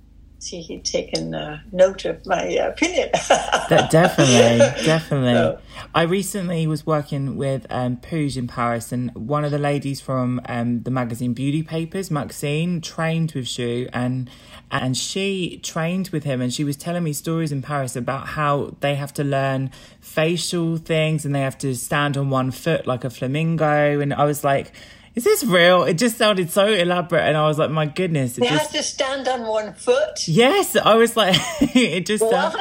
[0.47, 3.11] see he'd taken uh, note of my opinion.
[3.13, 5.33] that definitely, definitely.
[5.33, 5.59] So.
[5.95, 10.83] I recently was working with um, in Paris, and one of the ladies from um,
[10.83, 14.31] the magazine Beauty Papers, Maxine, trained with Shu, and
[14.71, 18.75] and she trained with him, and she was telling me stories in Paris about how
[18.81, 23.05] they have to learn facial things, and they have to stand on one foot like
[23.05, 24.73] a flamingo, and I was like
[25.16, 25.85] is this real?
[25.85, 28.37] It just sounded so elaborate, and I was like, my goodness.
[28.37, 28.72] It they just...
[28.72, 30.29] to stand on one foot.
[30.29, 31.37] Yes, I was like,
[31.74, 32.22] it just.
[32.22, 32.52] Why?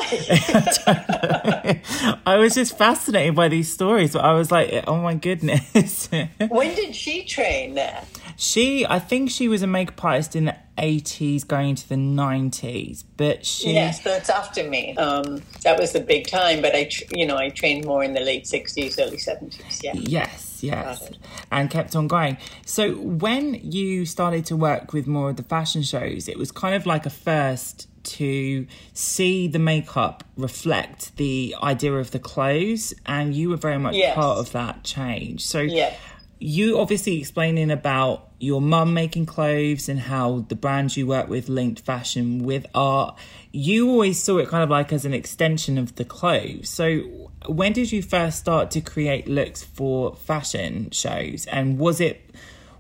[0.87, 1.81] I,
[2.25, 4.13] I was just fascinated by these stories.
[4.13, 6.09] But I was like, oh my goodness.
[6.47, 8.01] when did she train there?
[8.37, 13.03] She, I think she was a makeup artist in the 80s going into the 90s,
[13.17, 13.73] but she.
[13.73, 14.95] Yes, that's after me.
[14.97, 18.21] Um, that was the big time, but I, you know, I trained more in the
[18.21, 19.83] late 60s, early 70s.
[19.83, 19.93] Yeah.
[19.95, 21.09] Yes yes,
[21.51, 22.37] and kept on going.
[22.65, 26.75] So when you started to work with more of the fashion shows, it was kind
[26.75, 33.33] of like a first to see the makeup reflect the idea of the clothes, and
[33.33, 34.15] you were very much yes.
[34.15, 35.45] part of that change.
[35.45, 35.93] So yeah.
[36.39, 41.49] you obviously explaining about your mum making clothes and how the brands you work with
[41.49, 43.17] linked fashion with art.
[43.51, 46.69] You always saw it kind of like as an extension of the clothes.
[46.69, 52.21] So when did you first start to create looks for fashion shows and was it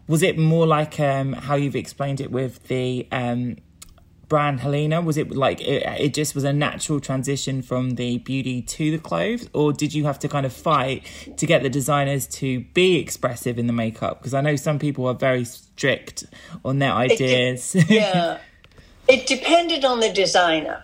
[0.07, 3.57] was it more like um, how you've explained it with the um,
[4.27, 5.01] brand Helena?
[5.01, 8.97] Was it like it, it, just was a natural transition from the beauty to the
[8.97, 11.05] clothes, or did you have to kind of fight
[11.37, 14.19] to get the designers to be expressive in the makeup?
[14.19, 16.25] Because I know some people are very strict
[16.63, 17.75] on their ideas.
[17.75, 18.39] It, yeah,
[19.07, 20.83] it depended on the designer.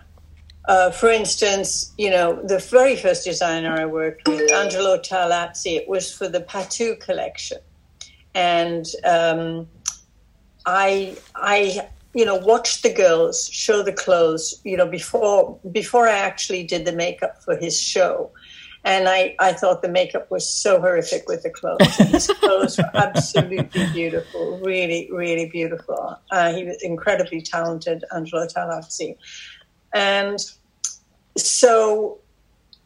[0.66, 5.88] Uh, for instance, you know, the very first designer I worked with, Angelo Tarlazzi, it
[5.88, 7.58] was for the Patou collection.
[8.34, 9.68] And um,
[10.64, 16.18] I, I, you know, watch the girls show the clothes, you know, before, before I
[16.18, 18.30] actually did the makeup for his show.
[18.84, 21.94] And I, I thought the makeup was so horrific with the clothes.
[21.96, 26.18] His clothes were absolutely beautiful, really, really beautiful.
[26.30, 29.16] Uh, he was incredibly talented, Angelo Tarlazzi.
[29.94, 30.38] And
[31.36, 32.18] so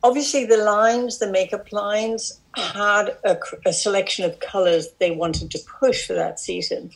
[0.03, 3.37] obviously the lines, the makeup lines, had a,
[3.67, 6.91] a, selection of colors they wanted to push for that season.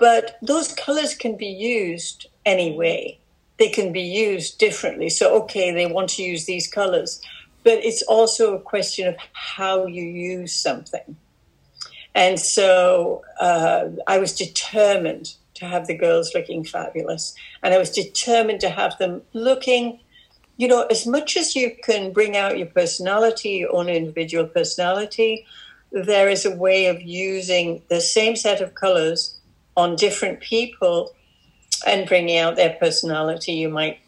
[0.00, 3.18] But those colors can be used anyway.
[3.58, 5.10] They can be used differently.
[5.10, 7.20] So, okay, they want to use these colors,
[7.62, 11.16] but it's also a question of how you use something.
[12.14, 17.34] And so uh, I was determined to have the girls looking fabulous.
[17.62, 20.00] And I was determined to have them looking,
[20.56, 25.46] you know, as much as you can bring out your personality, your own individual personality,
[25.92, 29.39] there is a way of using the same set of colors
[29.80, 31.14] on different people
[31.86, 33.52] and bringing out their personality.
[33.52, 33.98] You might,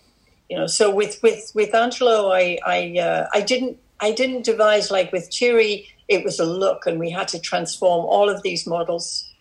[0.49, 4.91] you know, so with with with Angelo, I I uh, I didn't I didn't devise
[4.91, 5.89] like with Thierry.
[6.09, 9.33] It was a look, and we had to transform all of these models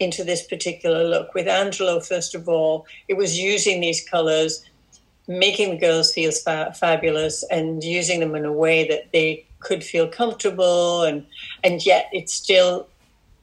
[0.00, 1.34] into this particular look.
[1.34, 4.64] With Angelo, first of all, it was using these colors,
[5.26, 9.84] making the girls feel fa- fabulous, and using them in a way that they could
[9.84, 11.26] feel comfortable, and
[11.62, 12.88] and yet it still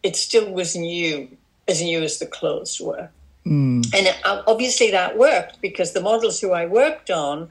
[0.04, 1.30] it still was new,
[1.68, 3.10] as new as the clothes were.
[3.46, 3.94] Mm.
[3.94, 7.50] And obviously that worked because the models who I worked on,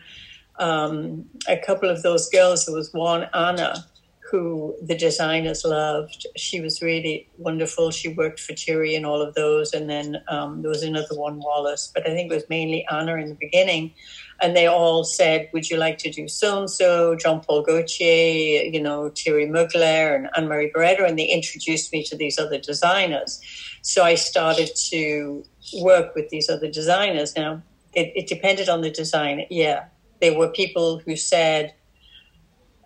[0.59, 3.85] um, a couple of those girls, there was one Anna
[4.31, 6.27] who the designers loved.
[6.37, 7.91] She was really wonderful.
[7.91, 9.75] She worked for Thierry and all of those.
[9.75, 13.17] And then um, there was another one, Wallace, but I think it was mainly Anna
[13.17, 13.93] in the beginning.
[14.41, 17.15] And they all said, Would you like to do so and so?
[17.17, 21.07] Jean Paul Gaultier, you know, Thierry Mugler and Anne Marie Beretta.
[21.07, 23.41] And they introduced me to these other designers.
[23.83, 25.45] So I started to
[25.81, 27.37] work with these other designers.
[27.37, 29.47] Now, it, it depended on the design.
[29.51, 29.85] Yeah.
[30.21, 31.75] There were people who said,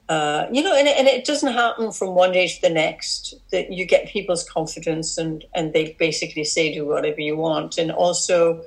[0.08, 3.70] uh, you know, and, and it doesn't happen from one day to the next that
[3.70, 7.76] you get people's confidence and, and they basically say do whatever you want.
[7.76, 8.64] And also,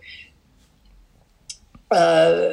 [1.90, 2.48] uh,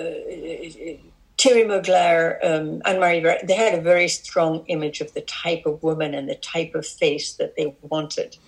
[1.38, 5.82] Thierry Mugler um, and Marie, they had a very strong image of the type of
[5.82, 8.38] woman and the type of face that they wanted.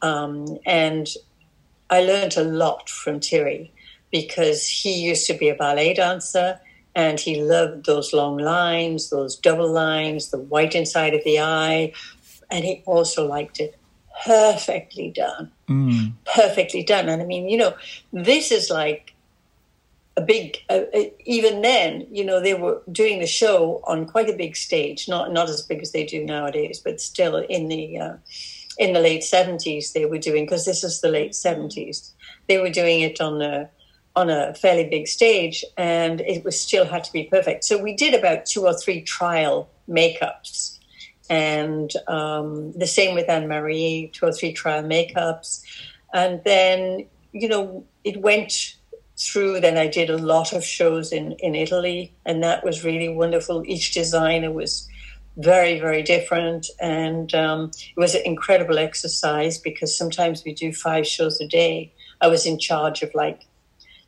[0.00, 1.08] Um, and
[1.90, 3.70] I learned a lot from Thierry
[4.10, 6.58] because he used to be a ballet dancer
[6.94, 11.92] and he loved those long lines, those double lines, the white inside of the eye,
[12.50, 13.76] and he also liked it
[14.24, 15.50] perfectly done.
[15.68, 16.12] Mm.
[16.34, 17.08] Perfectly done.
[17.08, 17.74] And I mean, you know,
[18.12, 19.14] this is like
[20.16, 24.30] a big, uh, uh, even then, you know, they were doing the show on quite
[24.30, 27.98] a big stage, not, not as big as they do nowadays, but still in the,
[27.98, 28.16] uh,
[28.78, 32.10] in the late 70s they were doing, because this is the late 70s,
[32.48, 33.68] they were doing it on a,
[34.16, 37.64] on a fairly big stage and it was still had to be perfect.
[37.64, 40.78] So we did about two or three trial makeups
[41.30, 45.62] and um, the same with Anne Marie, two or three trial makeups.
[46.12, 48.76] And then, you know, it went
[49.18, 49.60] through.
[49.60, 53.64] Then I did a lot of shows in, in Italy, and that was really wonderful.
[53.66, 54.88] Each designer was
[55.36, 56.68] very, very different.
[56.80, 61.92] And um, it was an incredible exercise because sometimes we do five shows a day.
[62.20, 63.46] I was in charge of like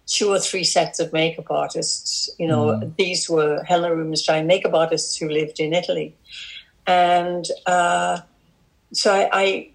[0.07, 2.31] two or three sets of makeup artists.
[2.39, 2.97] You know, mm.
[2.97, 6.15] these were Helena Rubinstein makeup artists who lived in Italy.
[6.87, 8.21] And uh,
[8.93, 9.71] so I, I,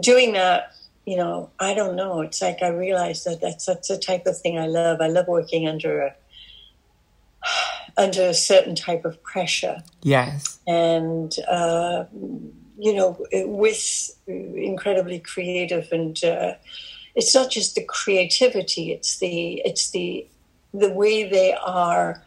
[0.00, 0.74] doing that,
[1.06, 2.20] you know, I don't know.
[2.20, 5.00] It's like I realized that that's, that's the type of thing I love.
[5.00, 6.14] I love working under a,
[7.96, 9.82] under a certain type of pressure.
[10.02, 10.58] Yes.
[10.66, 12.04] And, uh,
[12.78, 16.54] you know, with incredibly creative and uh,
[17.14, 20.26] it's not just the creativity; it's the it's the
[20.72, 22.22] the way they are,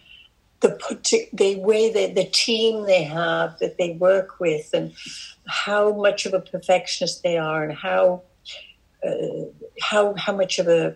[0.59, 1.03] the put
[1.33, 4.93] the way that the team they have that they work with, and
[5.47, 8.23] how much of a perfectionist they are, and how
[9.05, 9.45] uh,
[9.81, 10.95] how how much of a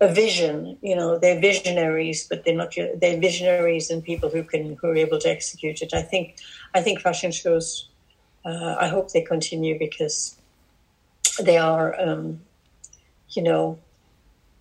[0.00, 0.78] a vision.
[0.82, 2.74] You know, they're visionaries, but they're not.
[2.74, 5.94] They're visionaries and people who can who are able to execute it.
[5.94, 6.36] I think.
[6.74, 7.88] I think fashion shows.
[8.44, 10.36] Uh, I hope they continue because
[11.40, 12.40] they are um,
[13.36, 13.78] you know,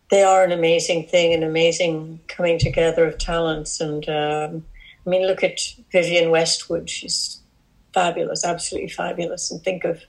[0.09, 3.79] they are an amazing thing, an amazing coming together of talents.
[3.81, 4.65] And um,
[5.05, 5.59] I mean, look at
[5.91, 7.39] Vivienne Westwood; she's
[7.93, 9.51] fabulous, absolutely fabulous.
[9.51, 10.03] And think of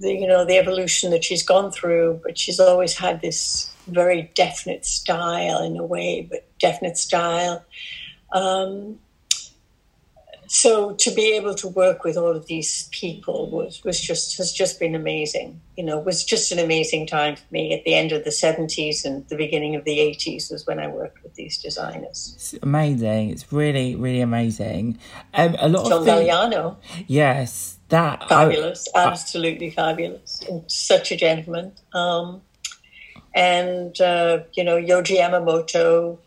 [0.00, 4.30] the you know the evolution that she's gone through, but she's always had this very
[4.34, 7.64] definite style in a way, but definite style.
[8.32, 8.98] Um,
[10.52, 14.50] so to be able to work with all of these people was was just has
[14.52, 15.60] just been amazing.
[15.76, 17.72] You know, was just an amazing time for me.
[17.72, 20.88] At the end of the seventies and the beginning of the eighties was when I
[20.88, 22.32] worked with these designers.
[22.34, 23.30] It's amazing.
[23.30, 24.98] It's really really amazing.
[25.34, 26.78] Um, a lot John of things, Galliano.
[27.06, 31.74] Yes, that fabulous, I, absolutely I, fabulous, and such a gentleman.
[31.92, 32.42] Um,
[33.36, 36.18] and uh, you know Yohji Yamamoto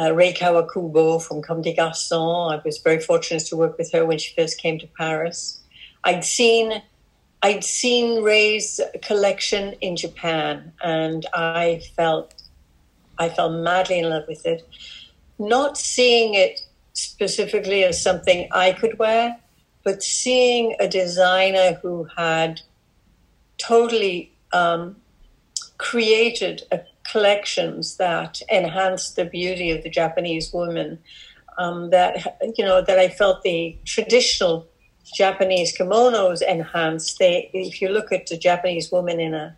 [0.00, 2.52] uh, Rei Kawakubo from Comme des Garçons.
[2.52, 5.60] I was very fortunate to work with her when she first came to Paris.
[6.04, 6.82] I'd seen
[7.44, 12.34] I'd seen Rei's collection in Japan, and I felt
[13.18, 14.66] I fell madly in love with it.
[15.38, 16.60] Not seeing it
[16.92, 19.36] specifically as something I could wear,
[19.82, 22.60] but seeing a designer who had
[23.58, 24.96] totally um,
[25.78, 26.80] created a
[27.10, 30.98] collections that enhanced the beauty of the Japanese woman.
[31.58, 34.66] Um, that you know that I felt the traditional
[35.14, 37.18] Japanese kimonos enhanced.
[37.18, 39.56] They, if you look at the Japanese woman in a,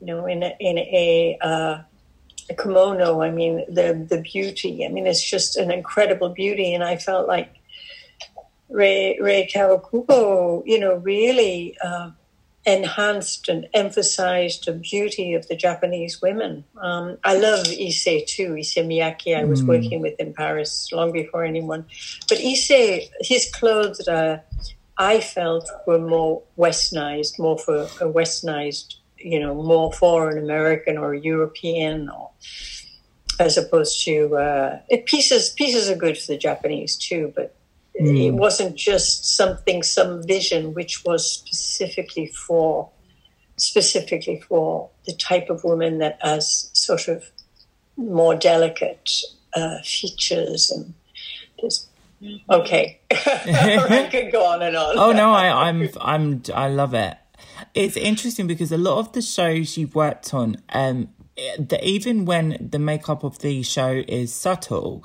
[0.00, 1.78] you know, in a, in a, uh,
[2.50, 4.84] a kimono, I mean the the beauty.
[4.84, 7.54] I mean it's just an incredible beauty, and I felt like
[8.68, 11.76] Rei Rei Kawakubo, you know, really.
[11.82, 12.10] Uh,
[12.66, 16.64] enhanced and emphasized the beauty of the Japanese women.
[16.76, 19.36] Um, I love Issey too, Issey Miyake.
[19.36, 19.68] I was mm.
[19.68, 21.84] working with in Paris long before anyone.
[22.28, 24.40] But Issey, his clothes, uh,
[24.96, 30.96] I felt were more westernized, more for a westernized, you know, more for an American
[30.96, 32.30] or European or
[33.40, 37.54] as opposed to uh, pieces pieces are good for the Japanese too, but
[38.00, 38.26] Mm.
[38.26, 42.90] It wasn't just something, some vision, which was specifically for
[43.56, 47.24] specifically for the type of woman that has sort of
[47.96, 49.10] more delicate
[49.54, 50.94] uh, features and
[51.60, 51.88] just
[52.50, 53.00] okay.
[53.10, 54.98] I could go on and on.
[54.98, 57.16] oh no, I, I'm I'm I love it.
[57.74, 61.08] It's interesting because a lot of the shows you've worked on, um,
[61.58, 65.04] the, even when the makeup of the show is subtle,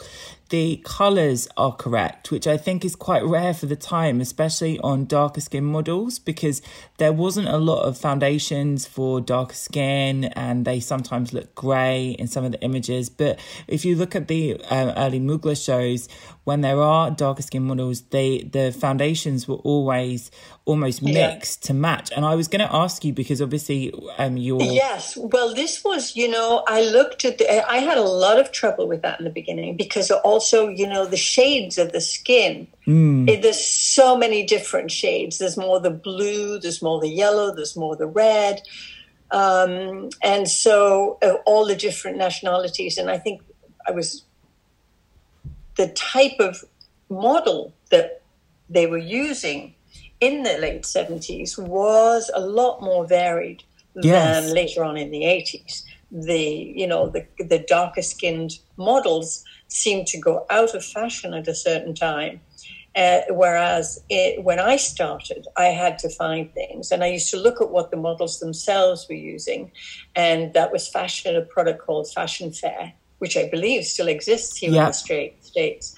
[0.50, 5.06] the colors are correct, which I think is quite rare for the time, especially on
[5.06, 6.62] darker skin models, because
[6.98, 12.28] there wasn't a lot of foundations for darker skin and they sometimes look grey in
[12.28, 13.10] some of the images.
[13.10, 16.10] But if you look at the uh, early Mugler shows,
[16.44, 20.32] when there are darker skin models, they the foundations were always
[20.66, 21.68] almost mixed yeah.
[21.68, 22.12] to match.
[22.16, 25.16] And I was going to ask you because obviously um you're yes.
[25.16, 28.88] Well, this was you know I looked at the, I had a lot of trouble
[28.88, 32.66] with that in the beginning because all also, you know, the shades of the skin.
[32.88, 33.30] Mm.
[33.30, 35.38] It, there's so many different shades.
[35.38, 38.62] There's more the blue, there's more the yellow, there's more the red.
[39.32, 42.98] Um, and so uh, all the different nationalities.
[42.98, 43.42] And I think
[43.86, 44.24] I was
[45.76, 46.64] the type of
[47.10, 48.22] model that
[48.70, 49.74] they were using
[50.22, 53.64] in the late 70s was a lot more varied
[54.02, 54.46] Yes.
[54.46, 55.84] than later on in the 80s.
[56.12, 56.42] The
[56.82, 57.24] you know the
[57.54, 62.42] the darker skinned models seemed to go out of fashion at a certain time,
[62.96, 67.38] uh, whereas it, when I started, I had to find things, and I used to
[67.38, 69.72] look at what the models themselves were using,
[70.16, 74.72] and that was fashion a product called Fashion Fair, which I believe still exists here
[74.74, 74.82] Yeah.
[74.82, 75.96] in the states.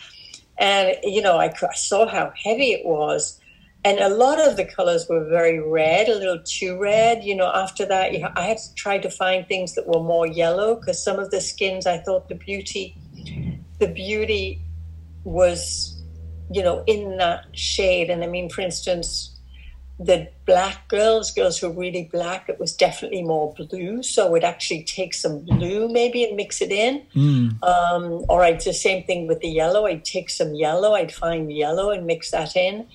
[0.58, 3.40] And you know, I saw how heavy it was,
[3.84, 7.24] and a lot of the colors were very red, a little too red.
[7.24, 10.76] You know, after that, I had to try to find things that were more yellow
[10.76, 12.96] because some of the skins, I thought the beauty,
[13.82, 14.62] the beauty
[15.24, 16.00] was,
[16.52, 18.12] you know, in that shade.
[18.12, 19.36] And I mean, for instance,
[20.00, 24.04] the black girls, girls who were really black, it was definitely more blue.
[24.04, 27.02] So I would actually take some blue maybe and mix it in.
[27.16, 27.64] Mm.
[27.64, 29.88] Um, or I'd the same thing with the yellow.
[29.88, 32.88] I'd take some yellow, I'd find yellow and mix that in.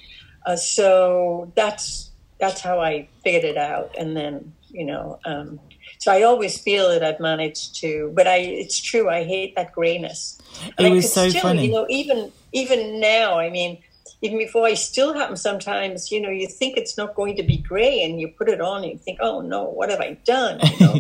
[0.47, 3.93] Uh, so that's that's how I figured it out.
[3.99, 5.59] And then you know, um,
[6.07, 8.13] so I always feel that I've managed to.
[8.15, 10.39] But I, it's true, I hate that grayness.
[10.79, 11.67] And It was so still, funny.
[11.67, 13.83] You know, even even now, I mean.
[14.23, 17.59] Even before I still happen sometimes, you know, you think it's not going to be
[17.59, 20.59] grey and you put it on and you think, oh no, what have I done?
[20.59, 20.95] You know?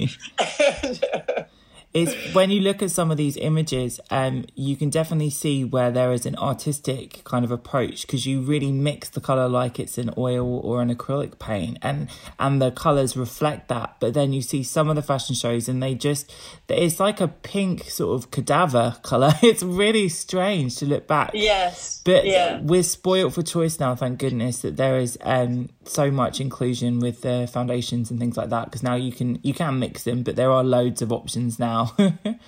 [0.60, 1.04] And,
[1.38, 1.42] uh,
[1.96, 5.90] It's when you look at some of these images, um, you can definitely see where
[5.90, 9.96] there is an artistic kind of approach because you really mix the color like it's
[9.96, 13.96] an oil or an acrylic paint, and and the colors reflect that.
[13.98, 16.30] But then you see some of the fashion shows, and they just
[16.68, 19.32] it's like a pink sort of cadaver color.
[19.46, 21.30] It's really strange to look back.
[21.32, 22.02] yes.
[22.04, 22.60] But yeah.
[22.60, 27.22] we're spoiled for choice now, thank goodness that there is um, so much inclusion with
[27.22, 28.66] the foundations and things like that.
[28.66, 31.85] Because now you can you can mix them, but there are loads of options now.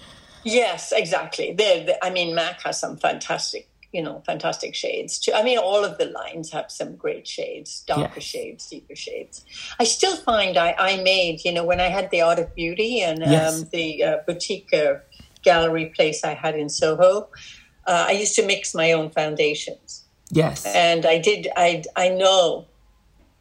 [0.45, 1.53] Yes, exactly.
[1.53, 5.33] There- I mean, Mac has some fantastic, you know, fantastic shades too.
[5.35, 8.23] I mean, all of the lines have some great shades, darker Yes.
[8.25, 9.45] shades, deeper shades.
[9.79, 13.01] I still find I, I made, you know, when I had the Art of Beauty
[13.03, 13.63] and Yes.
[13.63, 14.95] um, the uh, boutique uh,
[15.43, 17.29] gallery place I had in Soho,
[17.87, 21.49] uh, I used to mix my own foundations, yes, and I did.
[21.57, 22.67] I I know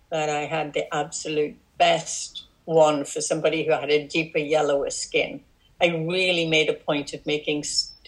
[0.09, 5.41] that I had the absolute best one for somebody who had a deeper yellower skin.
[5.81, 7.63] I really made a point of making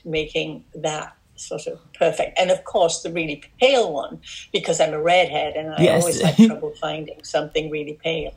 [0.06, 2.38] making that sort of perfect.
[2.40, 6.02] And of course, the really pale one because I'm a redhead and I Yes.
[6.02, 8.34] always had trouble finding something really pale.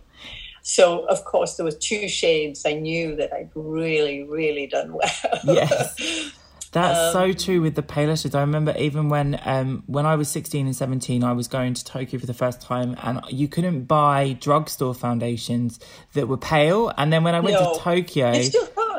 [0.62, 5.40] So of course, there were two shades I knew that I'd really, really done well.
[5.44, 5.96] Yes.
[6.72, 8.34] That's Um, so true with the pale lashes.
[8.34, 11.84] I remember even when um when I was sixteen and seventeen, I was going to
[11.84, 15.78] Tokyo for the first time, and you couldn't buy drugstore foundations
[16.14, 16.90] that were pale.
[16.96, 17.74] And then when I went No.
[17.74, 18.32] to Tokyo,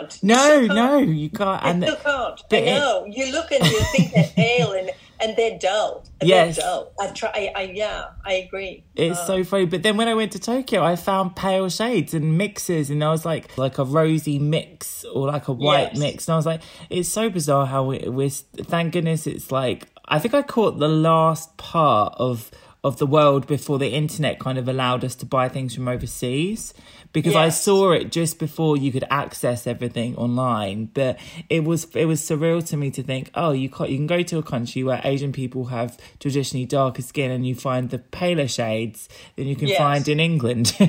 [0.09, 0.23] can't.
[0.23, 0.75] No, still can't.
[0.75, 1.63] no, you can't.
[1.63, 2.39] You And still can't.
[2.39, 4.91] I but it- You look and you think they're pale and,
[5.21, 6.03] and they're dull.
[6.19, 6.55] And Yes.
[6.57, 6.91] They're dull.
[6.99, 7.31] I try.
[7.33, 8.83] I, I, yeah, I agree.
[8.95, 9.65] It's so um, funny.
[9.65, 13.09] But then when I went to Tokyo, I found pale shades and mixes, and I
[13.09, 15.99] was like, like a rosy mix or like a white Yes.
[15.99, 16.27] mix.
[16.27, 18.29] And I was like, it's so bizarre how we, we're.
[18.29, 19.87] Thank goodness it's like.
[20.05, 22.51] I think I caught the last part of
[22.83, 26.73] of the world before the internet kind of allowed us to buy things from overseas
[27.13, 31.17] because I saw it just before you could access everything online but
[31.49, 34.21] it was it was surreal to me to think oh you can you can go
[34.23, 38.47] to a country where Asian people have traditionally darker skin and you find the paler
[38.47, 39.77] shades than you can Yes.
[39.77, 40.87] find in England but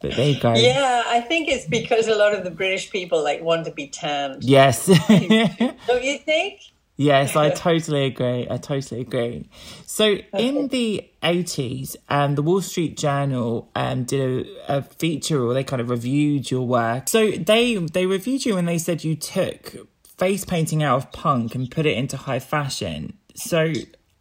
[0.00, 3.42] there you go Yeah, I think it's because a lot of the British people like
[3.42, 4.44] want to be tanned.
[4.44, 6.60] yes Don't you think?
[6.98, 8.48] Yes, I totally agree.
[8.50, 9.48] I totally agree.
[9.86, 15.54] So, in the 80s, um, the Wall Street Journal um, did a, a feature or
[15.54, 17.08] they kind of reviewed your work.
[17.08, 21.54] So, they, they reviewed you and they said you took face painting out of punk
[21.54, 23.16] and put it into high fashion.
[23.36, 23.72] So,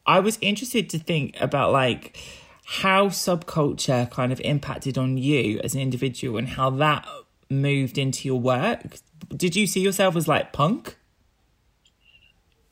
[0.06, 2.16] I was interested to think about like
[2.64, 7.08] how subculture kind of impacted on you as an individual and how that
[7.50, 8.98] moved into your work.
[9.36, 10.96] Did you see yourself as like punk?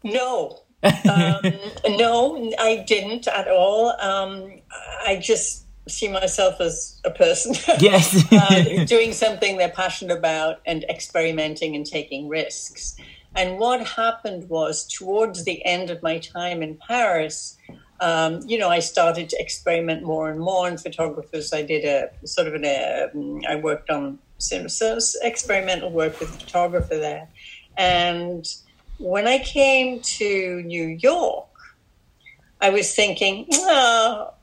[0.05, 0.61] No.
[0.83, 1.41] um,
[1.97, 3.89] no, I didn't at all.
[3.99, 4.61] Um,
[5.05, 7.55] I just see myself as a person.
[7.79, 8.31] Yes.
[8.31, 12.95] uh, doing something they're passionate about and experimenting and taking risks.
[13.35, 17.57] And what happened was towards the end of my time in Paris,
[17.99, 20.67] um, you know, I started to experiment more and more.
[20.67, 25.91] And photographers, I did a sort of an, um, I worked on some, some experimental
[25.91, 27.27] work with a photographer there.
[27.77, 28.45] And
[28.97, 31.47] when I came to New York,
[32.61, 34.33] I was thinking, oh,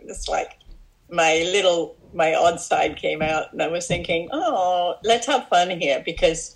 [0.00, 0.58] it's like
[1.10, 5.70] my little my odd side came out, and I was thinking, oh, let's have fun
[5.70, 6.54] here because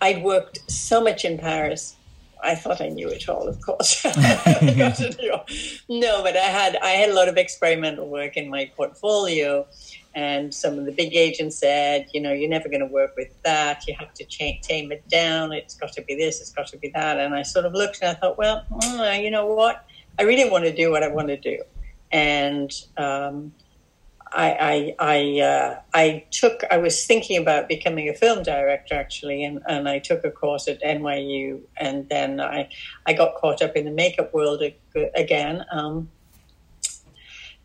[0.00, 1.96] I'd worked so much in Paris.
[2.42, 4.04] I thought I knew it all, of course.
[5.88, 9.66] no, but I had I had a lot of experimental work in my portfolio,
[10.14, 13.30] and some of the big agents said, you know, you're never going to work with
[13.44, 13.86] that.
[13.86, 15.52] You have to tame it down.
[15.52, 16.40] It's got to be this.
[16.40, 17.18] It's got to be that.
[17.18, 19.86] And I sort of looked and I thought, well, mm, you know what?
[20.18, 21.62] I really want to do what I want to do,
[22.10, 23.52] and um,
[24.34, 29.44] I I I, uh, I, took I was thinking about becoming a film director actually,
[29.44, 32.68] and, and I took a course at NYU, and then I
[33.06, 34.62] I got caught up in the makeup world
[35.14, 36.08] again um,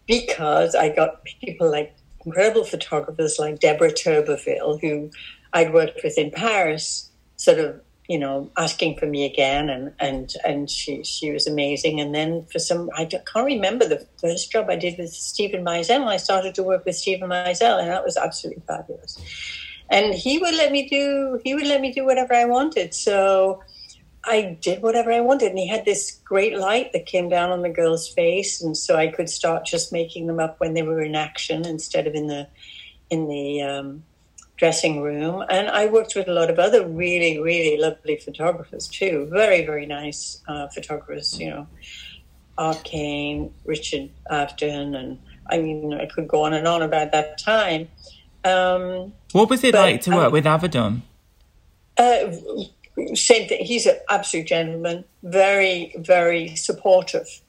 [0.07, 1.95] because I got people like
[2.26, 5.09] incredible photographers like Deborah Turbeville, who
[5.53, 10.34] I'd worked with in Paris, sort of you know, asking for me again, and and
[10.45, 11.99] and she she was amazing.
[11.99, 16.08] And then for some, I can't remember the first job I did with Steven Meisel.
[16.08, 19.18] I started to work with Steven Meisel, and that was absolutely fabulous.
[19.89, 22.93] And he would let me do he would let me do whatever I wanted.
[22.93, 23.62] So
[24.24, 27.62] I did whatever I wanted, and he had this great light that came down on
[27.62, 31.01] the girl's face, and so I could start just making them up when they were
[31.01, 32.47] in action instead of in the
[33.10, 34.03] in the um,
[34.58, 35.43] dressing room.
[35.49, 39.28] And I worked with a lot of other really, really lovely photographers too.
[39.32, 41.68] Very, very nice uh, photographers, you know,
[42.58, 47.88] Arcane, Richard Avedon, and I mean, I could go on and on about that time.
[48.43, 51.01] Um, what was it but, like to work um, with Avedon?
[51.97, 52.32] Uh,
[53.14, 53.64] same thing.
[53.64, 57.41] He's an absolute gentleman, very, very supportive.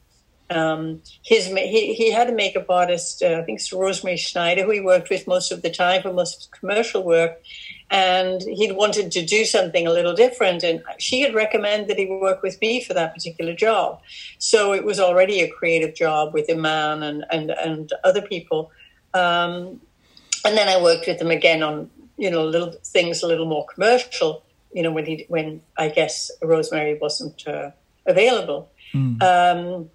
[0.50, 4.70] Um, his he, he had a makeup artist, uh, I think it's Rosemary Schneider, who
[4.70, 7.42] he worked with most of the time for most of commercial work,
[7.90, 12.06] and he'd wanted to do something a little different, and she had recommended that he
[12.06, 14.00] work with me for that particular job.
[14.38, 18.70] So it was already a creative job with Iman and and and other people,
[19.12, 19.80] um,
[20.44, 23.66] and then I worked with him again on you know little things a little more
[23.66, 24.44] commercial.
[24.72, 27.72] You know when he when I guess Rosemary wasn't uh,
[28.06, 28.70] available.
[28.94, 29.22] Mm.
[29.22, 29.90] Um,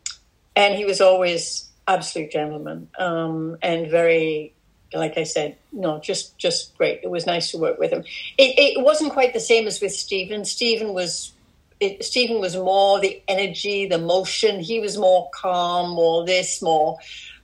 [0.55, 4.53] and he was always absolute gentleman um, and very
[4.93, 6.99] like I said, no, just just great.
[7.03, 8.03] It was nice to work with him.
[8.37, 10.45] It, it wasn't quite the same as with Steven.
[10.45, 11.33] Steven was
[11.79, 14.59] it, Steven was more the energy, the motion.
[14.59, 16.97] He was more calm, more this, more.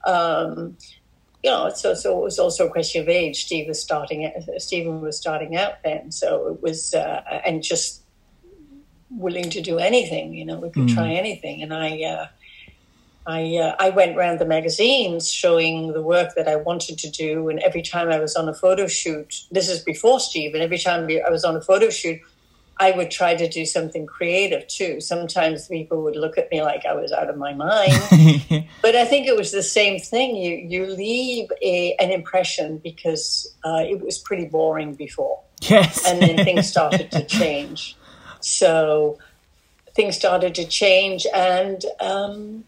[0.06, 0.78] Um,
[1.44, 3.46] you know, so so it was also a question of age.
[3.46, 4.32] Steve was starting.
[4.58, 8.02] Steven was starting out then, so it was uh, and just
[9.10, 10.34] willing to do anything.
[10.34, 10.94] You know, we could mm.
[10.94, 12.02] try anything, and I.
[12.04, 12.28] Uh,
[13.30, 17.48] I, uh, I went around the magazines showing the work that I wanted to do.
[17.50, 20.80] And every time I was on a photo shoot, this is before Steve, and every
[20.80, 22.20] time I was on a photo shoot,
[22.80, 25.00] I would try to do something creative too.
[25.00, 27.92] Sometimes people would look at me like I was out of my mind,
[28.82, 30.36] but I think it was the same thing.
[30.36, 36.22] You you leave a, an impression because uh, it was pretty boring before, yes, and
[36.22, 37.98] then things started to change.
[38.40, 39.20] So
[39.94, 42.64] things started to change, and um,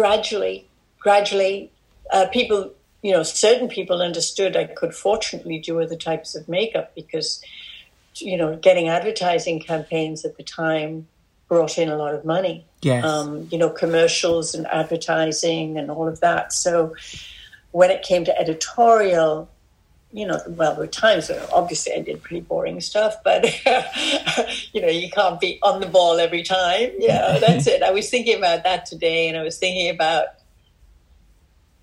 [0.00, 0.66] gradually,
[0.98, 1.70] gradually,
[2.10, 2.72] uh, people,
[3.02, 7.42] you know, certain people understood I could fortunately do other types of makeup because,
[8.16, 11.06] you know, getting advertising campaigns at the time
[11.48, 12.64] brought in a lot of money.
[12.80, 13.04] Yes.
[13.04, 16.54] Um, you know, commercials and advertising and all of that.
[16.54, 16.94] So
[17.72, 19.50] when it came to editorial,
[20.12, 23.44] you know, well, there were times where obviously I did pretty boring stuff, but
[24.72, 26.90] you know, you can't be on the ball every time.
[26.98, 27.82] Yeah, that's it.
[27.82, 30.26] I was thinking about that today, and I was thinking about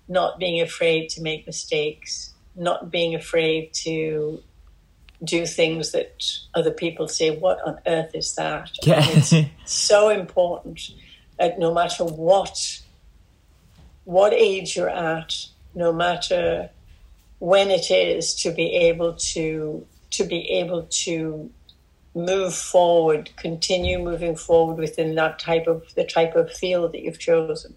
[0.08, 4.42] not being afraid to make mistakes, not being afraid to
[5.24, 6.22] do things that
[6.54, 9.04] other people say, "What on earth is that?" Yeah.
[9.08, 10.90] it's so important
[11.38, 12.82] that no matter what,
[14.04, 16.70] what age you're at, no matter
[17.38, 21.50] when it is to be able to to be able to
[22.14, 27.18] move forward, continue moving forward within that type of the type of field that you've
[27.18, 27.74] chosen.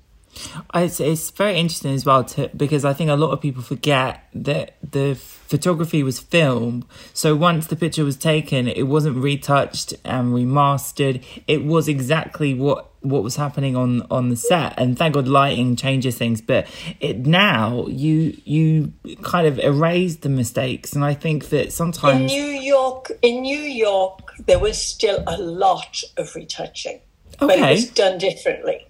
[0.74, 4.24] It's, it's very interesting as well to, because I think a lot of people forget
[4.34, 5.16] that the
[5.52, 6.86] photography was filmed.
[7.14, 11.24] So once the picture was taken, it wasn't retouched and remastered.
[11.46, 14.80] It was exactly what what was happening on on the set.
[14.80, 16.40] And thank God lighting changes things.
[16.42, 16.68] But
[17.02, 20.94] it now you you kind of erase the mistakes.
[20.94, 25.38] And I think that sometimes in New York, in New York, there was still a
[25.38, 27.02] lot of retouching,
[27.42, 27.48] okay.
[27.48, 28.88] but it was done differently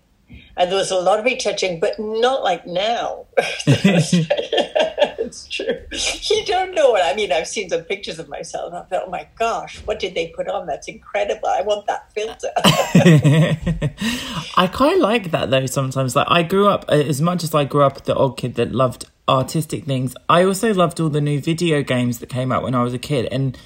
[0.57, 3.25] and there was a lot of retouching, but not like now.
[3.67, 5.79] it's true.
[5.91, 7.31] You don't know what I mean.
[7.31, 8.73] I've seen some pictures of myself.
[8.73, 10.67] I thought, oh my gosh, what did they put on?
[10.67, 11.47] That's incredible.
[11.47, 12.51] I want that filter.
[14.57, 15.65] I kind of like that though.
[15.65, 18.71] Sometimes, like I grew up as much as I grew up the odd kid that
[18.71, 20.15] loved artistic things.
[20.27, 22.99] I also loved all the new video games that came out when I was a
[22.99, 23.57] kid, and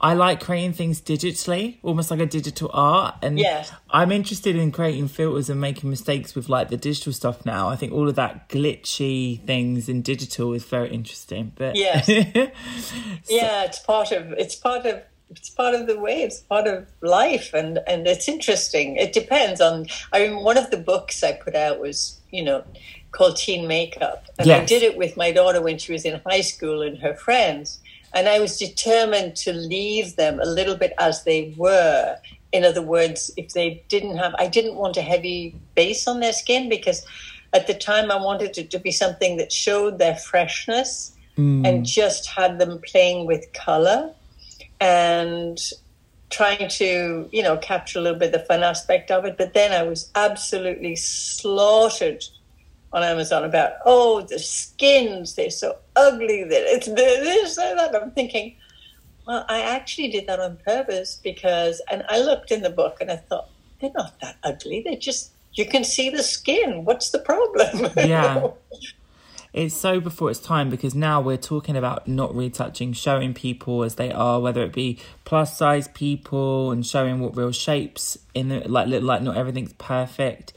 [0.00, 3.16] I like creating things digitally, almost like a digital art.
[3.22, 3.70] And yes.
[3.90, 7.68] I'm interested in creating filters and making mistakes with like the digital stuff now.
[7.68, 11.52] I think all of that glitchy things in digital is very interesting.
[11.54, 12.12] But yes, so.
[13.28, 16.86] yeah, it's part of it's part of it's part of the way it's part of
[17.02, 21.32] life and and it's interesting it depends on i mean one of the books i
[21.32, 22.64] put out was you know
[23.12, 24.60] called teen makeup and yes.
[24.60, 27.78] i did it with my daughter when she was in high school and her friends
[28.14, 32.16] and I was determined to leave them a little bit as they were.
[32.52, 36.32] In other words, if they didn't have, I didn't want a heavy base on their
[36.32, 37.06] skin because
[37.52, 41.66] at the time I wanted it to be something that showed their freshness mm.
[41.66, 44.12] and just had them playing with color
[44.80, 45.60] and
[46.30, 49.36] trying to, you know, capture a little bit of the fun aspect of it.
[49.36, 52.24] But then I was absolutely slaughtered
[52.92, 57.94] on Amazon about, oh, the skins, they're so ugly that it's this and that.
[57.94, 58.56] I'm thinking,
[59.26, 63.10] well, I actually did that on purpose because, and I looked in the book and
[63.10, 63.48] I thought,
[63.80, 64.82] they're not that ugly.
[64.84, 66.84] They're just, you can see the skin.
[66.84, 67.92] What's the problem?
[67.96, 68.50] Yeah.
[69.52, 73.96] It's so before its time because now we're talking about not retouching, showing people as
[73.96, 78.60] they are, whether it be plus size people and showing what real shapes in the
[78.68, 80.52] like like not everything's perfect.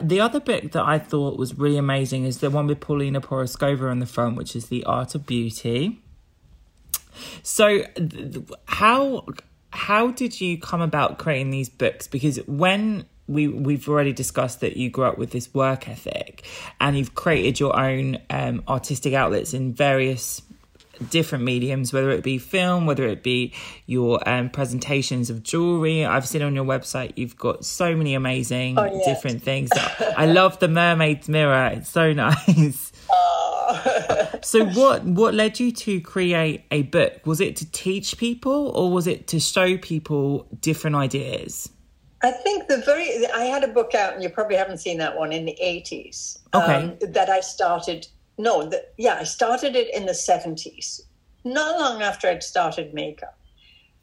[0.00, 3.90] The other book that I thought was really amazing is the one with Paulina Porizkova
[3.90, 6.00] on the front, which is The Art of Beauty.
[7.42, 7.84] So,
[8.66, 9.26] how
[9.72, 12.06] how did you come about creating these books?
[12.06, 16.44] Because when we we've already discussed that you grew up with this work ethic,
[16.80, 20.42] and you've created your own um, artistic outlets in various
[21.10, 23.52] different mediums, whether it be film, whether it be
[23.86, 26.04] your um, presentations of jewelry.
[26.04, 29.06] I've seen on your website you've got so many amazing oh, yes.
[29.06, 29.70] different things.
[29.72, 32.92] I love the mermaid's mirror; it's so nice.
[33.10, 34.28] Oh.
[34.42, 37.26] so, what what led you to create a book?
[37.26, 41.70] Was it to teach people, or was it to show people different ideas?
[42.22, 45.16] I think the very I had a book out, and you probably haven't seen that
[45.16, 46.38] one in the eighties.
[46.54, 48.06] Okay, um, that I started
[48.38, 51.02] no, the, yeah, I started it in the 70s,
[51.44, 53.38] not long after I'd started makeup.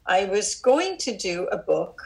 [0.06, 2.02] I was going to do a book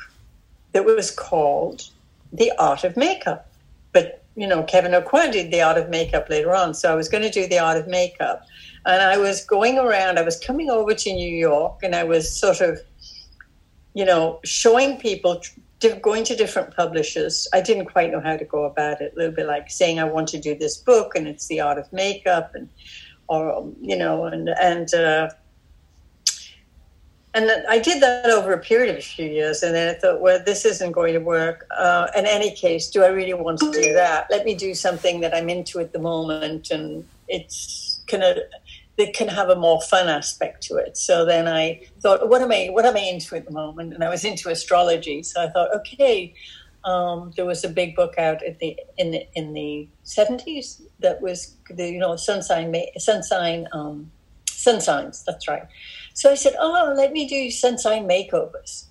[0.73, 1.89] that was called
[2.33, 3.47] The Art of Makeup.
[3.93, 6.75] But, you know, Kevyn Aucoin did The Art of Makeup later on.
[6.75, 8.45] So I was going to do The Art of Makeup.
[8.85, 12.31] And I was going around, I was coming over to New York and I was
[12.31, 12.81] sort of,
[13.95, 15.41] you know, showing people,
[16.03, 17.49] going to different publishers.
[17.53, 19.13] I didn't quite know how to go about it.
[19.15, 21.79] A little bit like saying I want to do this book, and it's the art
[21.79, 22.69] of makeup, and
[23.29, 25.31] or you know, and and uh,
[27.35, 30.21] and I did that over a period of a few years, and then I thought,
[30.21, 31.67] well, this isn't going to work.
[31.77, 34.29] Uh, in any case, do I really want to do that?
[34.31, 38.39] Let me do something that I'm into at the moment, and it's kind of
[38.97, 40.97] that can have a more fun aspect to it.
[40.97, 43.95] So then I thought, what am I what am I into at the moment?
[43.95, 45.23] And I was into astrology.
[45.23, 46.35] So I thought, okay,
[46.85, 51.21] um, there was a big book out in the in the in the seventies that
[51.21, 54.11] was the you know sun sign sun sign um,
[54.49, 55.25] sun signs.
[55.25, 55.65] That's right.
[56.15, 58.87] So I said, oh, let me do sun sign makeovers.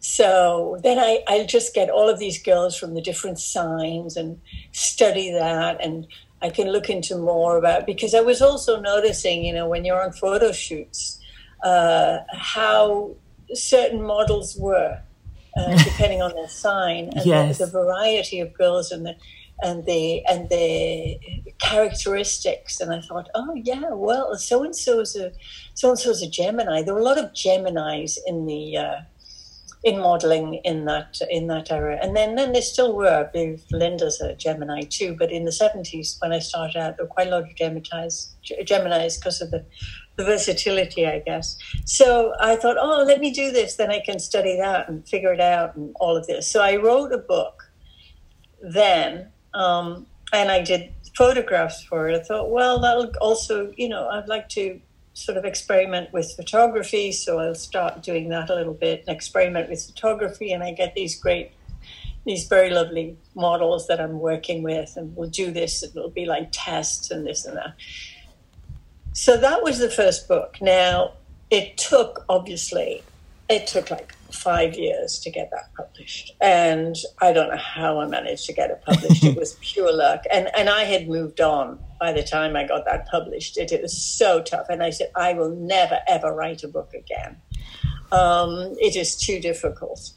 [0.00, 4.40] So then I, I just get all of these girls from the different signs and
[4.72, 6.06] study that and
[6.46, 10.00] I can look into more about because I was also noticing, you know, when you're
[10.00, 11.18] on photo shoots,
[11.64, 13.16] uh, how
[13.52, 15.00] certain models were,
[15.56, 17.58] uh, depending on their sign, and yes.
[17.58, 19.16] the, the, variety of girls and the
[19.62, 21.18] and the and the
[21.58, 22.80] characteristics.
[22.80, 25.32] And I thought, oh yeah, well, so and so's a
[25.74, 26.82] so and so's a Gemini.
[26.82, 28.96] There were a lot of Geminis in the uh,
[29.84, 31.98] in modeling in that in that era.
[32.00, 33.08] And then then there still were.
[33.08, 35.16] I believe Linda's a Gemini too.
[35.18, 38.30] But in the seventies, when I started out, there were quite a lot of Geminis
[38.44, 39.64] Geminis because of the
[40.16, 41.58] the versatility, I guess.
[41.84, 43.76] So I thought, oh, let me do this.
[43.76, 46.48] Then I can study that and figure it out and all of this.
[46.48, 47.70] So I wrote a book
[48.62, 52.18] then, um, and I did photographs for it.
[52.18, 54.80] I thought, well, that'll also, you know, I'd like to
[55.16, 57.10] sort of experiment with photography.
[57.10, 60.52] So I'll start doing that a little bit and experiment with photography.
[60.52, 61.52] And I get these great,
[62.26, 64.94] these very lovely models that I'm working with.
[64.94, 65.82] And we'll do this.
[65.82, 67.74] and It'll be like tests and this and that.
[69.14, 70.58] So that was the first book.
[70.60, 71.14] Now,
[71.50, 73.02] it took, obviously,
[73.48, 76.34] it took like five years to get that published.
[76.42, 79.24] And I don't know how I managed to get it published.
[79.24, 80.24] it was pure luck.
[80.30, 83.56] And, and I had moved on by the time I got that published.
[83.56, 84.66] It, it was so tough.
[84.68, 87.36] And I said, I will never, ever write a book again.
[88.12, 90.12] Um, it is too difficult.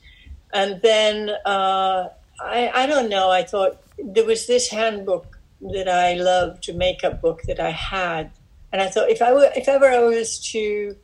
[0.53, 2.09] And then uh,
[2.41, 7.03] I, I don't know, I thought there was this handbook that I loved, to make
[7.03, 8.31] a makeup book that I had.
[8.71, 10.95] And I thought if I were, if ever I was to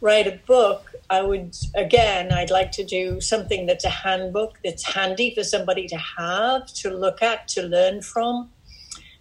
[0.00, 4.84] write a book, I would, again, I'd like to do something that's a handbook that's
[4.94, 8.50] handy for somebody to have, to look at, to learn from.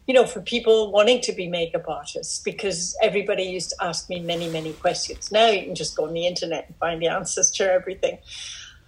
[0.10, 4.20] You know, for people wanting to be makeup artists, because everybody used to ask me
[4.20, 5.32] many, many questions.
[5.32, 8.18] Now you can just go on the internet and find the answers to everything.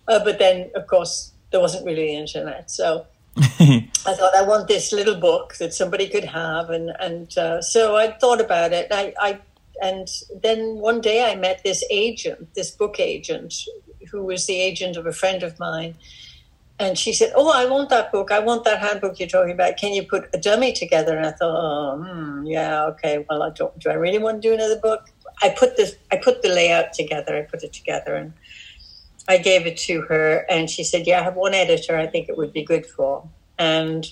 [0.08, 2.72] Uh, but then, of course, there wasn't really the internet.
[2.72, 3.06] So
[3.38, 7.96] I thought I want this little book that somebody could have, and and uh, so
[7.96, 8.88] I thought about it.
[8.90, 9.40] I, I
[9.80, 10.08] and
[10.42, 13.54] then one day I met this agent, this book agent,
[14.12, 15.94] who was the agent of a friend of mine,
[16.82, 18.32] and she said, "Oh, I want that book.
[18.32, 19.78] I want that handbook you're talking about.
[19.78, 23.24] Can you put a dummy together?" And I thought, "Oh, hmm, yeah, okay.
[23.30, 23.78] Well, I don't.
[23.80, 25.10] Do I really want to do another book?"
[25.44, 25.96] I put this.
[26.12, 27.38] I put the layout together.
[27.38, 28.34] I put it together and
[29.28, 31.98] I gave it to her, and she said, "Yeah, I have one editor.
[31.98, 33.30] I think it would be good for."
[33.60, 34.12] And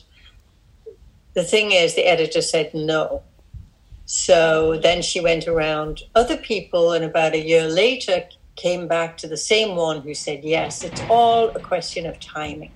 [1.33, 3.23] the thing is, the editor said no.
[4.05, 8.23] So then she went around other people, and about a year later,
[8.59, 10.83] came back to the same one who said yes.
[10.83, 12.71] It's all a question of timing.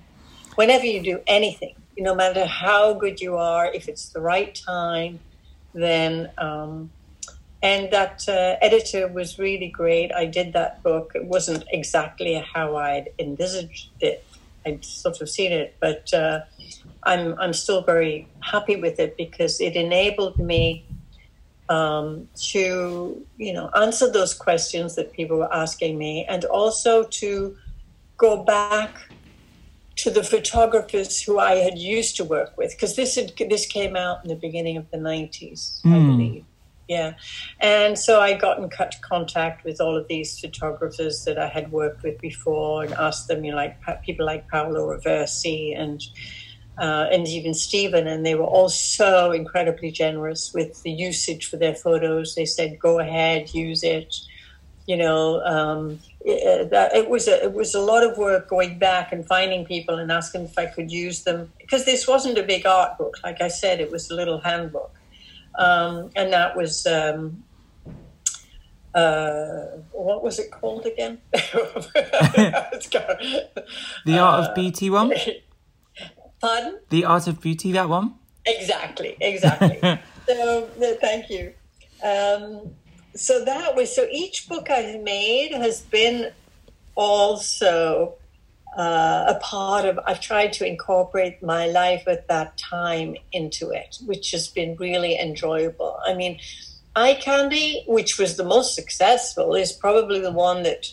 [0.54, 5.20] Whenever you do anything, no matter how good you are, if it's the right time,
[5.74, 6.90] then um,
[7.62, 10.12] and that uh, editor was really great.
[10.12, 11.12] I did that book.
[11.14, 14.24] It wasn't exactly how I'd envisaged it.
[14.66, 16.40] I'd sort of seen it, but uh,
[17.02, 20.84] I'm I'm still very happy with it because it enabled me
[21.68, 27.56] um, to you know answer those questions that people were asking me, and also to
[28.16, 28.94] go back
[29.96, 33.96] to the photographers who I had used to work with because this had, this came
[33.96, 35.92] out in the beginning of the 90s, mm.
[35.92, 36.06] I hmm.
[36.10, 36.44] believe
[36.88, 37.14] yeah.
[37.60, 38.68] And so I got in
[39.00, 43.44] contact with all of these photographers that I had worked with before and asked them,
[43.44, 46.02] you know, like people like Paolo Roversi and
[46.78, 51.56] uh, and even Steven, and they were all so incredibly generous with the usage for
[51.56, 52.34] their photos.
[52.34, 54.16] They said, "Go ahead, use it."
[54.86, 58.78] You know, um, it, that it was a it was a lot of work going
[58.78, 62.42] back and finding people and asking if I could use them because this wasn't a
[62.42, 63.16] big art book.
[63.22, 64.94] Like I said, it was a little handbook
[65.56, 67.44] um, and that was um,
[68.94, 71.18] uh, what was it called again?
[71.32, 72.98] the
[74.18, 75.12] Art of Beauty one.
[76.44, 76.78] Pardon?
[76.90, 78.14] The Art of Beauty, that one.
[78.44, 79.78] Exactly, exactly.
[80.26, 80.68] so
[81.00, 81.54] thank you.
[82.02, 82.74] Um,
[83.14, 84.06] so that was so.
[84.10, 86.32] Each book I've made has been
[86.94, 88.14] also
[88.76, 93.98] uh, a part of i've tried to incorporate my life at that time into it
[94.06, 96.38] which has been really enjoyable i mean
[96.96, 100.86] eye candy which was the most successful is probably the one that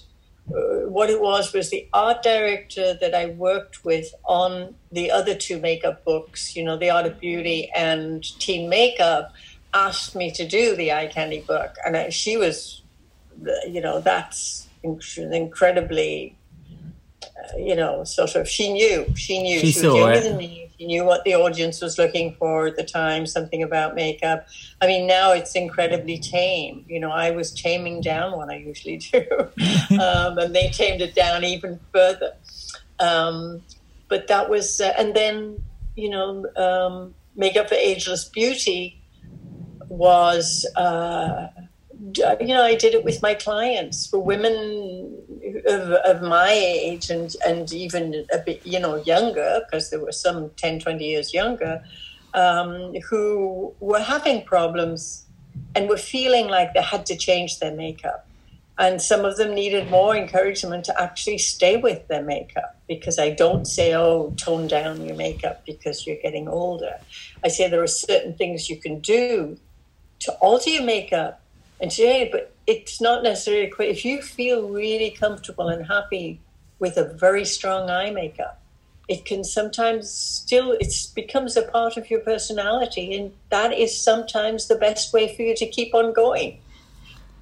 [0.56, 5.36] Uh, what it was was the art director that i worked with on the other
[5.36, 9.34] two makeup books you know the art of beauty and teen makeup
[9.74, 12.82] asked me to do the eye candy book and I, she was
[13.68, 16.36] you know that's incredibly
[17.24, 20.24] uh, you know, sort of, she knew, she knew, she, she was younger it.
[20.24, 20.71] than me.
[20.88, 24.48] Knew what the audience was looking for at the time, something about makeup.
[24.82, 26.86] I mean, now it's incredibly tame.
[26.88, 29.26] You know, I was taming down what I usually do,
[30.00, 32.34] um, and they tamed it down even further.
[33.00, 33.62] Um,
[34.08, 35.64] but that was, uh, and then,
[35.96, 39.02] you know, um, Makeup for Ageless Beauty
[39.88, 40.66] was.
[40.76, 41.48] Uh,
[42.02, 45.18] you know, I did it with my clients for women
[45.68, 50.12] of, of my age and, and even a bit, you know, younger, because there were
[50.12, 51.84] some 10, 20 years younger,
[52.34, 55.26] um, who were having problems
[55.76, 58.28] and were feeling like they had to change their makeup.
[58.80, 63.30] And some of them needed more encouragement to actually stay with their makeup because I
[63.30, 66.96] don't say, oh, tone down your makeup because you're getting older.
[67.44, 69.58] I say there are certain things you can do
[70.22, 71.41] to alter your makeup
[71.82, 73.82] and say, but it's not necessarily a.
[73.84, 76.40] If you feel really comfortable and happy
[76.80, 78.62] with a very strong eye makeup,
[79.08, 84.68] it can sometimes still it becomes a part of your personality, and that is sometimes
[84.68, 86.60] the best way for you to keep on going.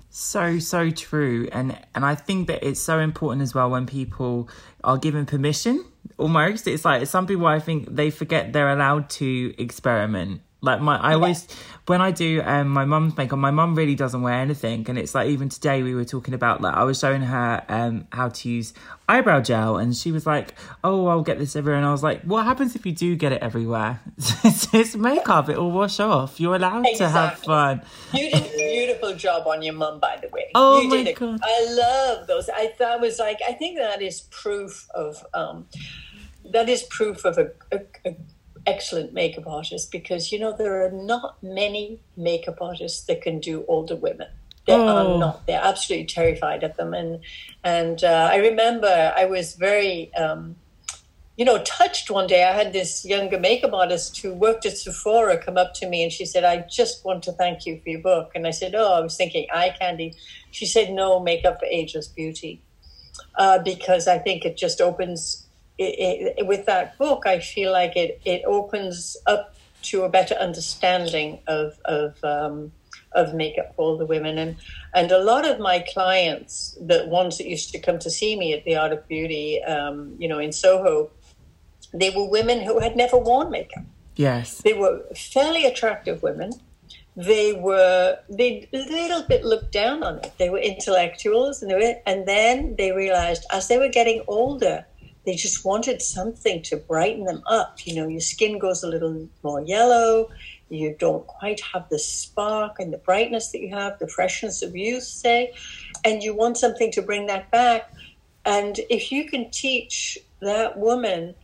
[0.09, 4.49] So so true, and and I think that it's so important as well when people
[4.83, 5.85] are given permission.
[6.17, 10.97] Almost, it's like some people I think they forget they're allowed to experiment Like my,
[10.97, 11.47] I always
[11.87, 15.15] when I do um, my mum's makeup, my mum really doesn't wear anything, and it's
[15.15, 18.49] like even today we were talking about like I was showing her um, how to
[18.49, 18.73] use
[19.07, 20.53] eyebrow gel, and she was like,
[20.83, 23.31] "Oh, I'll get this everywhere," and I was like, "What happens if you do get
[23.31, 24.01] it everywhere?
[24.17, 26.41] it's, makeup; it will wash off.
[26.41, 26.97] You're allowed exactly.
[26.97, 27.81] to have fun."
[28.13, 30.51] You did a beautiful job on your mum, by the way.
[30.55, 31.39] Oh you my did god!
[31.41, 32.49] I love those.
[32.49, 35.67] I thought was like I think that is proof of um,
[36.51, 38.17] that is proof of a, a, a
[38.69, 43.65] excellent makeup artist because you know there are not many makeup artists that can do
[43.67, 44.27] older women.
[44.67, 44.87] They oh.
[44.87, 45.47] are not.
[45.47, 46.93] They're absolutely terrified of them.
[46.93, 47.21] And
[47.63, 50.13] and uh, I remember I was very.
[50.15, 50.55] Um,
[51.39, 52.43] you know, touched one day.
[52.43, 56.11] I had this younger makeup artist who worked at Sephora come up to me and
[56.11, 58.31] she said, I just want to thank you for your book.
[58.35, 60.15] And I said, Oh, I was thinking eye candy.
[60.51, 62.61] She said, No, makeup for ageless beauty.
[63.35, 65.47] Uh, because I think it just opens
[65.79, 70.35] it, it, with that book, I feel like it, it opens up to a better
[70.35, 72.71] understanding of of um,
[73.13, 74.57] of makeup for the women, and
[74.93, 78.53] and a lot of my clients, the ones that used to come to see me
[78.53, 81.09] at the Art of Beauty, um, you know, in Soho,
[81.93, 83.83] they were women who had never worn makeup.
[84.15, 86.51] Yes, they were fairly attractive women.
[87.15, 90.33] They were they a little bit looked down on it.
[90.37, 94.85] They were intellectuals, and they were, and then they realized as they were getting older
[95.29, 97.85] they just wanted something to brighten them up.
[97.85, 100.31] You know, your skin goes a little more yellow.
[100.69, 104.75] You don't quite have the spark and the brightness that you have, the freshness of
[104.75, 105.53] youth, say,
[106.03, 107.93] and you want something to bring that back.
[108.43, 111.35] And if you can teach that woman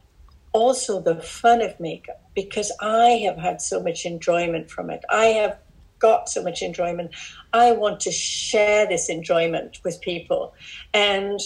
[0.51, 5.25] also the fun of makeup, because I have had so much enjoyment from it, I
[5.25, 5.59] have
[5.99, 7.13] got so much enjoyment.
[7.53, 10.55] I want to share this enjoyment with people.
[10.91, 11.39] And,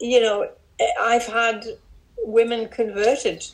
[0.00, 0.50] you know,
[1.00, 1.64] I've had
[2.18, 3.44] women converted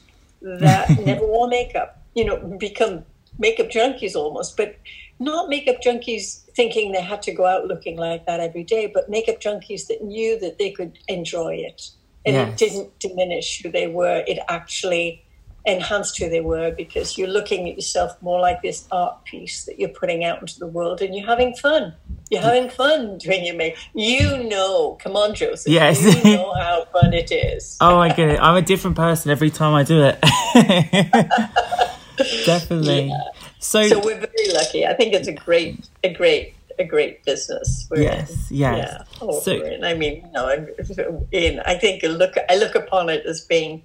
[0.42, 3.04] that never wore makeup, you know, become
[3.38, 4.76] makeup junkies almost, but
[5.18, 9.08] not makeup junkies thinking they had to go out looking like that every day, but
[9.08, 11.90] makeup junkies that knew that they could enjoy it.
[12.26, 12.48] And yes.
[12.48, 14.24] it didn't diminish who they were.
[14.26, 15.24] It actually
[15.66, 19.78] enhanced who they were because you're looking at yourself more like this art piece that
[19.78, 21.94] you're putting out into the world and you're having fun.
[22.30, 23.78] You're having fun doing your makeup.
[23.94, 25.70] You know, come on, Joseph.
[25.70, 26.02] Yes.
[26.24, 27.76] You know how fun it is.
[27.80, 28.38] oh my goodness.
[28.40, 30.18] I'm a different person every time I do it.
[32.46, 33.08] Definitely.
[33.08, 33.22] Yeah.
[33.58, 34.86] So, so we're very lucky.
[34.86, 37.86] I think it's a great, a great a great business.
[37.90, 38.56] We're yes, in.
[38.56, 38.88] yes.
[38.88, 39.04] Yeah.
[39.20, 39.52] Oh, so,
[39.84, 40.66] I mean, you know,
[41.30, 43.82] in, I think look, I look upon it as being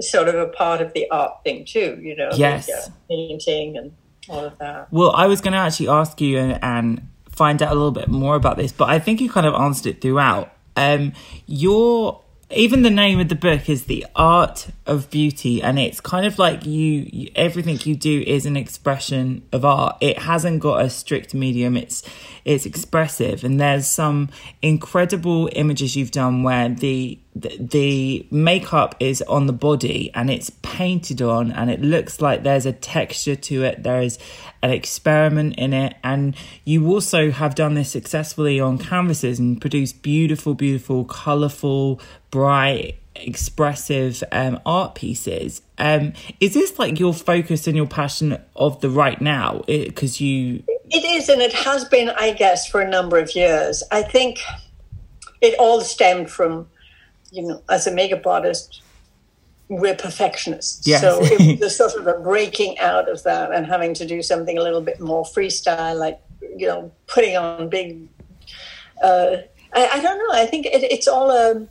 [0.00, 2.30] sort of a part of the art thing too, you know.
[2.34, 2.68] Yes.
[2.68, 3.92] Like, uh, painting and
[4.28, 4.92] all of that.
[4.92, 8.08] Well, I was going to actually ask you and, and, find out a little bit
[8.08, 10.52] more about this, but I think you kind of answered it throughout.
[10.76, 11.12] Um,
[11.46, 12.20] your
[12.50, 16.38] even the name of the book is the art of beauty and it's kind of
[16.38, 19.98] like you, you, everything you do is an expression of art.
[20.00, 21.76] It hasn't got a strict medium.
[21.76, 22.02] It's
[22.46, 24.30] it's expressive and there's some
[24.62, 30.50] incredible images you've done where the the, the makeup is on the body and it's
[30.62, 33.82] painted on and it looks like there's a texture to it.
[33.82, 34.18] There is
[34.62, 35.96] an experiment in it.
[36.02, 42.00] And you also have done this successfully on canvases and produced beautiful beautiful colorful
[42.30, 45.62] bright expressive um, art pieces.
[45.78, 49.62] Um, is this like your focus and your passion of the right now?
[49.66, 53.82] Because you it is and it has been i guess for a number of years.
[53.90, 54.40] I think
[55.40, 56.68] it all stemmed from
[57.30, 58.82] you know as a makeup artist
[59.68, 61.00] we're perfectionists yes.
[61.00, 64.56] so it was sort of a breaking out of that and having to do something
[64.56, 66.20] a little bit more freestyle like
[66.56, 68.08] you know putting on big
[69.02, 69.36] uh,
[69.74, 71.68] I, I, don't know i think it, it's all a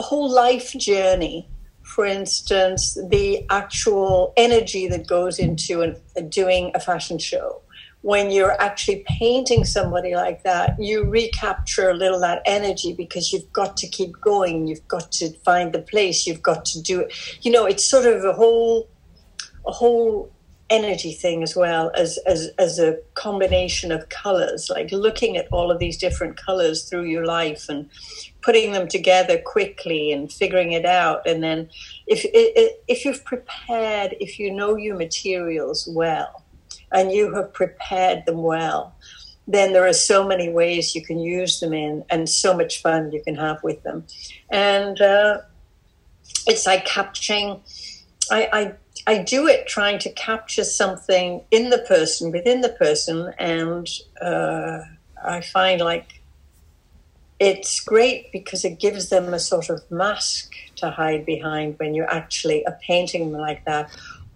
[0.00, 1.46] a whole life journey.
[1.82, 5.96] For instance, the actual energy that goes into an,
[6.28, 7.60] doing a fashion show.
[8.02, 13.52] When you're actually painting somebody like that, you recapture a little that energy because you've
[13.52, 14.66] got to keep going.
[14.66, 16.26] You've got to find the place.
[16.26, 17.12] You've got to do it.
[17.42, 18.88] You know, it's sort of a whole,
[19.66, 20.32] a whole
[20.70, 25.70] energy thing as well as as as a combination of colors like looking at all
[25.70, 27.90] of these different colors through your life and
[28.40, 31.68] putting them together quickly and figuring it out and then
[32.06, 32.24] if
[32.86, 36.44] if you've prepared if you know your materials well
[36.92, 38.94] and you have prepared them well
[39.48, 43.10] then there are so many ways you can use them in and so much fun
[43.10, 44.04] you can have with them
[44.50, 45.38] and uh,
[46.46, 47.60] it's like capturing
[48.30, 48.74] I, I
[49.06, 53.88] I do it trying to capture something in the person, within the person, and
[54.20, 54.80] uh,
[55.24, 56.20] I find like
[57.38, 62.12] it's great because it gives them a sort of mask to hide behind when you're
[62.12, 63.90] actually a painting like that.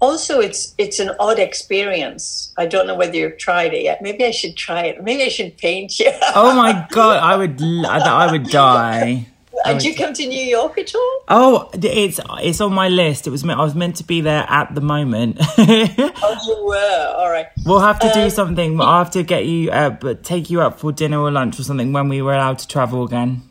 [0.04, 2.52] Also it's it's an odd experience.
[2.56, 4.02] I don't know whether you've tried it yet.
[4.02, 5.02] Maybe I should try it.
[5.02, 6.12] Maybe I should paint you.
[6.34, 9.26] oh my god, I would I would die.
[9.64, 11.24] Did you come to New York at all?
[11.28, 13.26] Oh, it's it's on my list.
[13.26, 15.38] It was I was meant to be there at the moment.
[15.58, 17.46] oh, you were all right.
[17.64, 18.80] We'll have to do um, something.
[18.80, 21.62] I'll have to get you, uh, but take you out for dinner or lunch or
[21.62, 23.42] something when we were allowed to travel again.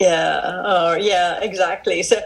[0.00, 0.40] Yeah.
[0.44, 1.40] Oh, yeah.
[1.40, 2.02] Exactly.
[2.02, 2.16] So,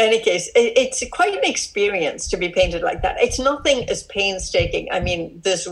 [0.00, 3.16] any case, it, it's quite an experience to be painted like that.
[3.20, 4.88] It's nothing as painstaking.
[4.90, 5.68] I mean, there's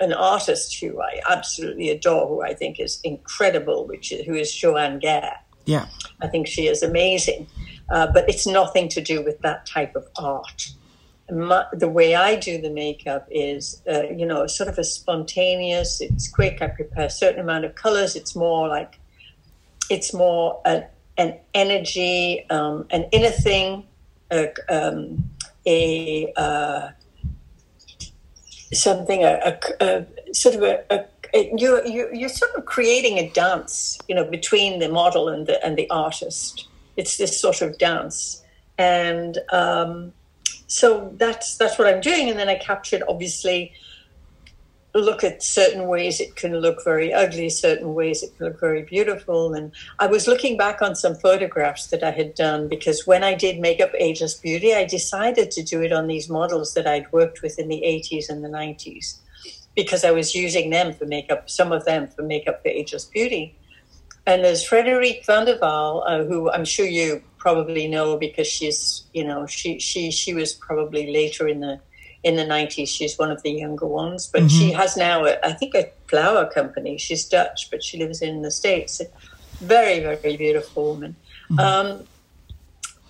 [0.00, 4.54] an artist who I absolutely adore, who I think is incredible, which is, who is
[4.54, 5.32] Joanne Gair.
[5.66, 5.86] Yeah,
[6.22, 7.46] I think she is amazing,
[7.90, 10.70] uh, but it's nothing to do with that type of art.
[11.30, 16.00] My, the way I do the makeup is, uh, you know, sort of a spontaneous.
[16.00, 16.60] It's quick.
[16.60, 18.16] I prepare a certain amount of colors.
[18.16, 18.98] It's more like,
[19.90, 20.86] it's more an,
[21.16, 23.86] an energy, um, an inner thing,
[24.68, 25.30] um,
[25.66, 26.90] a uh,
[28.72, 31.04] something a, a, a sort of a, a
[31.34, 35.64] you you you're sort of creating a dance, you know, between the model and the
[35.64, 36.68] and the artist.
[36.96, 38.42] It's this sort of dance,
[38.78, 40.12] and um,
[40.66, 42.28] so that's that's what I'm doing.
[42.30, 43.72] And then I captured obviously
[44.94, 48.82] look at certain ways it can look very ugly, certain ways it can look very
[48.82, 49.54] beautiful.
[49.54, 53.34] And I was looking back on some photographs that I had done because when I
[53.34, 57.42] did Makeup Ageless Beauty, I decided to do it on these models that I'd worked
[57.42, 59.18] with in the 80s and the 90s
[59.76, 63.56] because I was using them for makeup, some of them for Makeup for Ageless Beauty.
[64.26, 69.04] And there's Frederique van der Wal, uh, who I'm sure you probably know because she's,
[69.14, 71.80] you know, she she she was probably later in the
[72.22, 72.88] in the 90s.
[72.88, 74.48] She's one of the younger ones, but mm-hmm.
[74.48, 76.98] she has now, a, I think, a flower company.
[76.98, 79.00] She's Dutch, but she lives in the States.
[79.60, 81.16] Very, very beautiful woman.
[81.50, 81.60] Mm-hmm.
[81.60, 82.06] Um,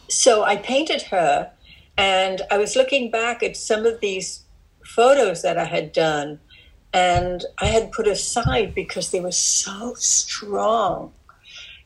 [0.09, 1.51] so I painted her,
[1.97, 4.43] and I was looking back at some of these
[4.85, 6.41] photos that I had done,
[6.93, 11.13] and I had put aside because they were so strong.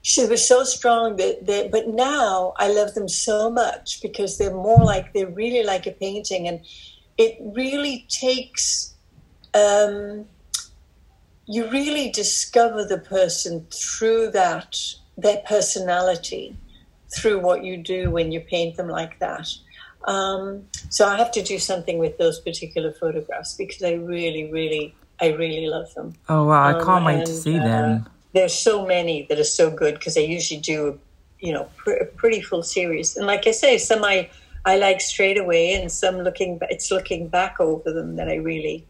[0.02, 4.54] She was so strong that, that, but now I love them so much because they're
[4.54, 6.60] more like they're really like a painting, and
[7.16, 8.94] it really takes
[9.54, 10.26] um,
[11.46, 14.76] you really discover the person through that
[15.16, 16.56] their personality
[17.14, 19.48] through what you do when you paint them like that.
[20.06, 24.94] Um, so i have to do something with those particular photographs because i really really
[25.18, 26.12] i really love them.
[26.28, 28.08] Oh wow i can't um, wait and, to see uh, them.
[28.34, 31.00] there's so many that are so good because i usually do
[31.40, 33.16] you know pr- a pretty full series.
[33.16, 34.28] And like i say some i
[34.66, 38.86] I like straight away, and some looking it's looking back over them that I really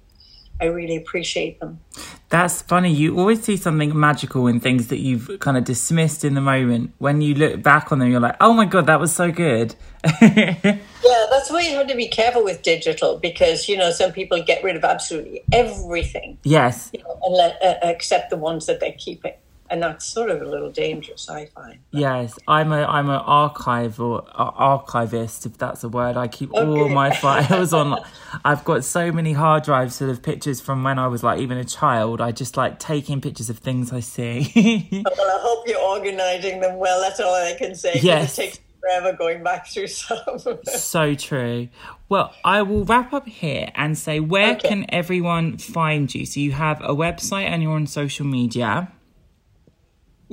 [0.61, 1.81] I really appreciate them.
[2.29, 2.93] That's funny.
[2.93, 6.93] You always see something magical in things that you've kind of dismissed in the moment.
[6.99, 9.75] When you look back on them, you're like, "Oh my god, that was so good."
[10.23, 14.43] yeah, that's why you have to be careful with digital because you know some people
[14.43, 16.39] get rid of absolutely everything.
[16.45, 19.35] Yes, you know, and let, uh, accept the ones that they're keeping
[19.75, 21.81] and that's sort of a little dangerous, I find.
[21.91, 26.17] Yes, I'm a I'm an archival uh, archivist, if that's a word.
[26.17, 26.65] I keep okay.
[26.65, 28.01] all my files on.
[28.45, 31.59] I've got so many hard drives full of pictures from when I was like even
[31.59, 32.21] a child.
[32.21, 34.89] I just like taking pictures of things I see.
[35.05, 37.01] well, I hope you're organizing them well.
[37.01, 37.99] That's all I can say.
[38.01, 38.39] Yes.
[38.39, 40.39] It takes forever going back through some.
[40.65, 41.69] so true.
[42.09, 44.69] Well, I will wrap up here and say where okay.
[44.69, 46.27] can everyone find you?
[46.27, 48.93] So you have a website and you're on social media.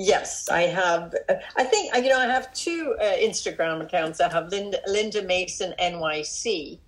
[0.03, 1.13] Yes, I have.
[1.29, 4.19] I think you know I have two uh, Instagram accounts.
[4.19, 6.79] I have Linda, Linda Mason NYC,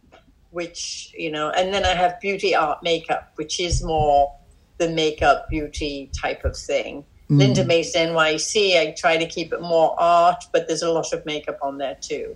[0.49, 4.33] which you know, and then I have Beauty Art Makeup, which is more
[4.79, 7.05] the makeup beauty type of thing.
[7.29, 7.37] Mm.
[7.37, 8.79] Linda Mason NYC.
[8.79, 11.97] I try to keep it more art, but there's a lot of makeup on there
[12.01, 12.35] too.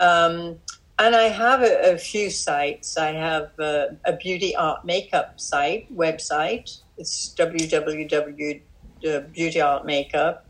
[0.00, 0.58] Um,
[0.98, 2.96] and I have a, a, few sites.
[2.96, 6.80] I have a, a beauty art makeup site website.
[6.98, 8.60] It's www
[9.06, 10.46] uh, beauty art makeup.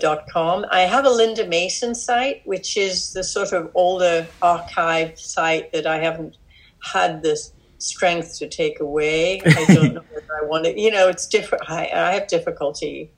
[0.00, 0.66] Dot com.
[0.72, 5.86] I have a Linda Mason site, which is the sort of older archived site that
[5.86, 6.38] I haven't
[6.82, 7.40] had the
[7.78, 9.42] strength to take away.
[9.44, 11.70] I don't know whether I want to, you know, it's different.
[11.70, 13.10] I, I have difficulty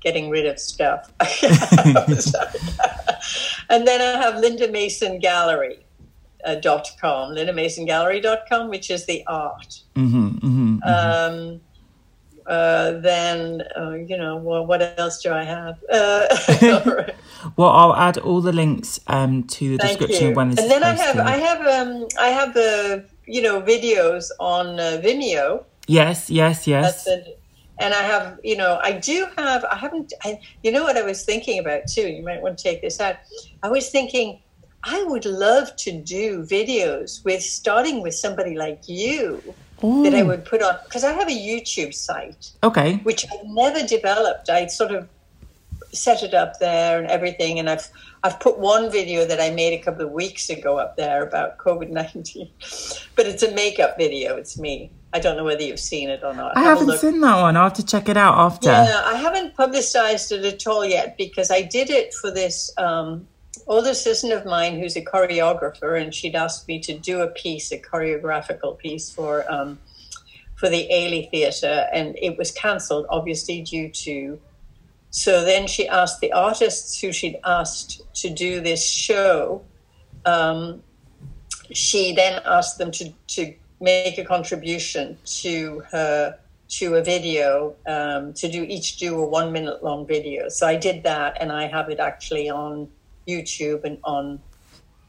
[0.00, 1.12] getting rid of stuff.
[3.68, 5.84] and then I have Linda Mason Gallery.
[6.42, 9.82] Uh, dot com, lindamasongallery.com, which is the art.
[9.94, 10.82] Mm-hmm, mm-hmm, mm-hmm.
[10.82, 11.60] Um,
[12.50, 15.78] uh, then uh, you know well, what else do I have?
[15.88, 16.26] Uh,
[17.56, 20.34] well, I'll add all the links um, to the Thank description you.
[20.34, 20.58] when this.
[20.58, 25.00] And then I have I have um, I have the you know videos on uh,
[25.02, 25.64] Vimeo.
[25.86, 27.06] Yes, yes, yes.
[27.06, 31.02] and I have you know I do have I haven't I, you know what I
[31.02, 32.08] was thinking about too.
[32.08, 33.16] You might want to take this out.
[33.62, 34.40] I was thinking
[34.82, 40.02] I would love to do videos with starting with somebody like you Ooh.
[40.02, 42.52] that I would put on because I have a YouTube site.
[42.62, 42.96] Okay.
[43.02, 44.50] Which I never developed.
[44.50, 45.08] I sort of
[45.92, 47.88] set it up there and everything, and I've
[48.22, 51.58] I've put one video that I made a couple of weeks ago up there about
[51.58, 52.50] COVID nineteen,
[53.16, 54.36] but it's a makeup video.
[54.36, 54.90] It's me.
[55.12, 56.56] I don't know whether you've seen it or not.
[56.56, 57.56] I have haven't seen that one.
[57.56, 58.68] I'll have to check it out after.
[58.68, 63.26] Yeah, I haven't publicized it at all yet because I did it for this um,
[63.66, 67.72] older sister of mine who's a choreographer, and she'd asked me to do a piece,
[67.72, 69.78] a choreographical piece for um,
[70.56, 74.38] for the Ailey Theatre, and it was cancelled, obviously due to.
[75.10, 79.64] So then she asked the artists who she'd asked to do this show.
[80.24, 80.82] Um,
[81.72, 86.38] she then asked them to to make a contribution to her
[86.68, 90.48] to a video um, to do each do a one minute long video.
[90.48, 92.88] So I did that, and I have it actually on
[93.26, 94.40] YouTube and on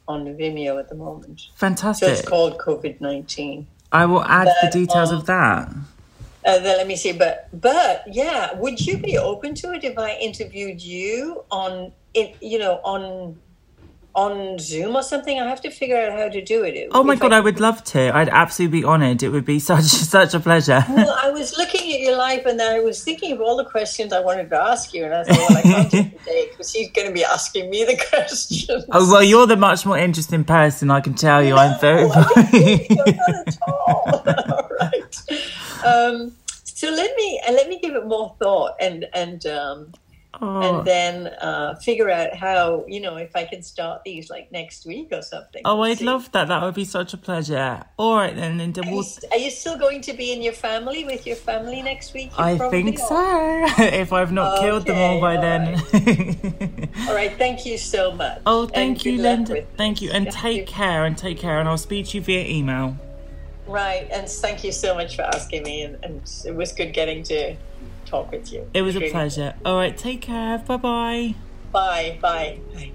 [0.08, 1.50] on Vimeo at the moment.
[1.56, 2.08] Fantastic.
[2.08, 3.68] So it's called COVID nineteen.
[3.92, 5.70] I will add but, the details um, of that.
[6.46, 9.98] Uh, then let me see, but but yeah, would you be open to it if
[9.98, 12.36] I interviewed you on it?
[12.42, 13.38] You know, on
[14.14, 15.40] on Zoom or something.
[15.40, 16.90] I have to figure out how to do it.
[16.92, 18.16] oh my god, I, I, would love to.
[18.16, 19.24] I'd absolutely be honoured.
[19.24, 19.84] It would be such
[20.16, 20.84] such a pleasure.
[20.90, 24.12] Well, I was looking at your life and I was thinking of all the questions
[24.12, 26.92] I wanted to ask you, and I thought, well, I can't do today because he's
[26.92, 28.86] going to be asking me the questions.
[28.92, 30.92] Oh well, you're the much more interesting person.
[30.92, 31.52] I can tell you.
[31.52, 32.08] No, I'm very.
[32.08, 34.24] not at all.
[34.26, 35.24] all right.
[35.86, 36.34] Um,
[36.82, 39.92] so let me uh, let me give it more thought and and um,
[40.40, 40.78] Oh.
[40.78, 44.86] and then uh, figure out how you know if I can start these like next
[44.86, 45.62] week or something.
[45.66, 46.06] Oh, I'd see.
[46.06, 46.48] love that.
[46.48, 47.84] That would be such a pleasure.
[47.98, 48.82] All right then, Linda.
[48.82, 52.14] Are, you, are you still going to be in your family with your family next
[52.14, 52.32] week?
[52.38, 53.66] I think so.
[53.78, 55.74] if I've not okay, killed them all by all then.
[55.94, 56.90] Right.
[57.10, 57.38] all right.
[57.38, 58.42] Thank you so much.
[58.46, 59.66] Oh, thank and you, Linda.
[59.76, 60.66] Thank you, and thank take you.
[60.66, 62.96] care and take care, and I'll speak to you via email.
[63.68, 67.24] Right, and thank you so much for asking me, and, and it was good getting
[67.24, 67.56] to
[68.12, 68.70] talk with you.
[68.74, 69.56] It was a pleasure.
[69.66, 70.60] All right, take care.
[70.60, 71.36] Bye-bye.
[71.72, 72.60] Bye bye.
[72.74, 72.92] Bye.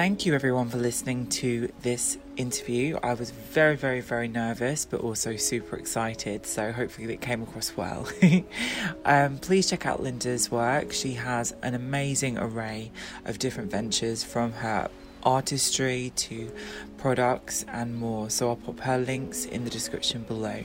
[0.00, 2.98] Thank you everyone for listening to this interview.
[3.02, 6.46] I was very, very, very nervous, but also super excited.
[6.46, 8.08] So hopefully it came across well.
[9.04, 10.92] um, please check out Linda's work.
[10.92, 12.92] She has an amazing array
[13.26, 14.88] of different ventures from her
[15.22, 16.50] artistry to
[16.96, 18.30] products and more.
[18.30, 20.62] So I'll pop her links in the description below.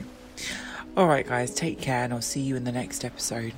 [0.96, 3.52] Alright, guys, take care, and I'll see you in the next episode.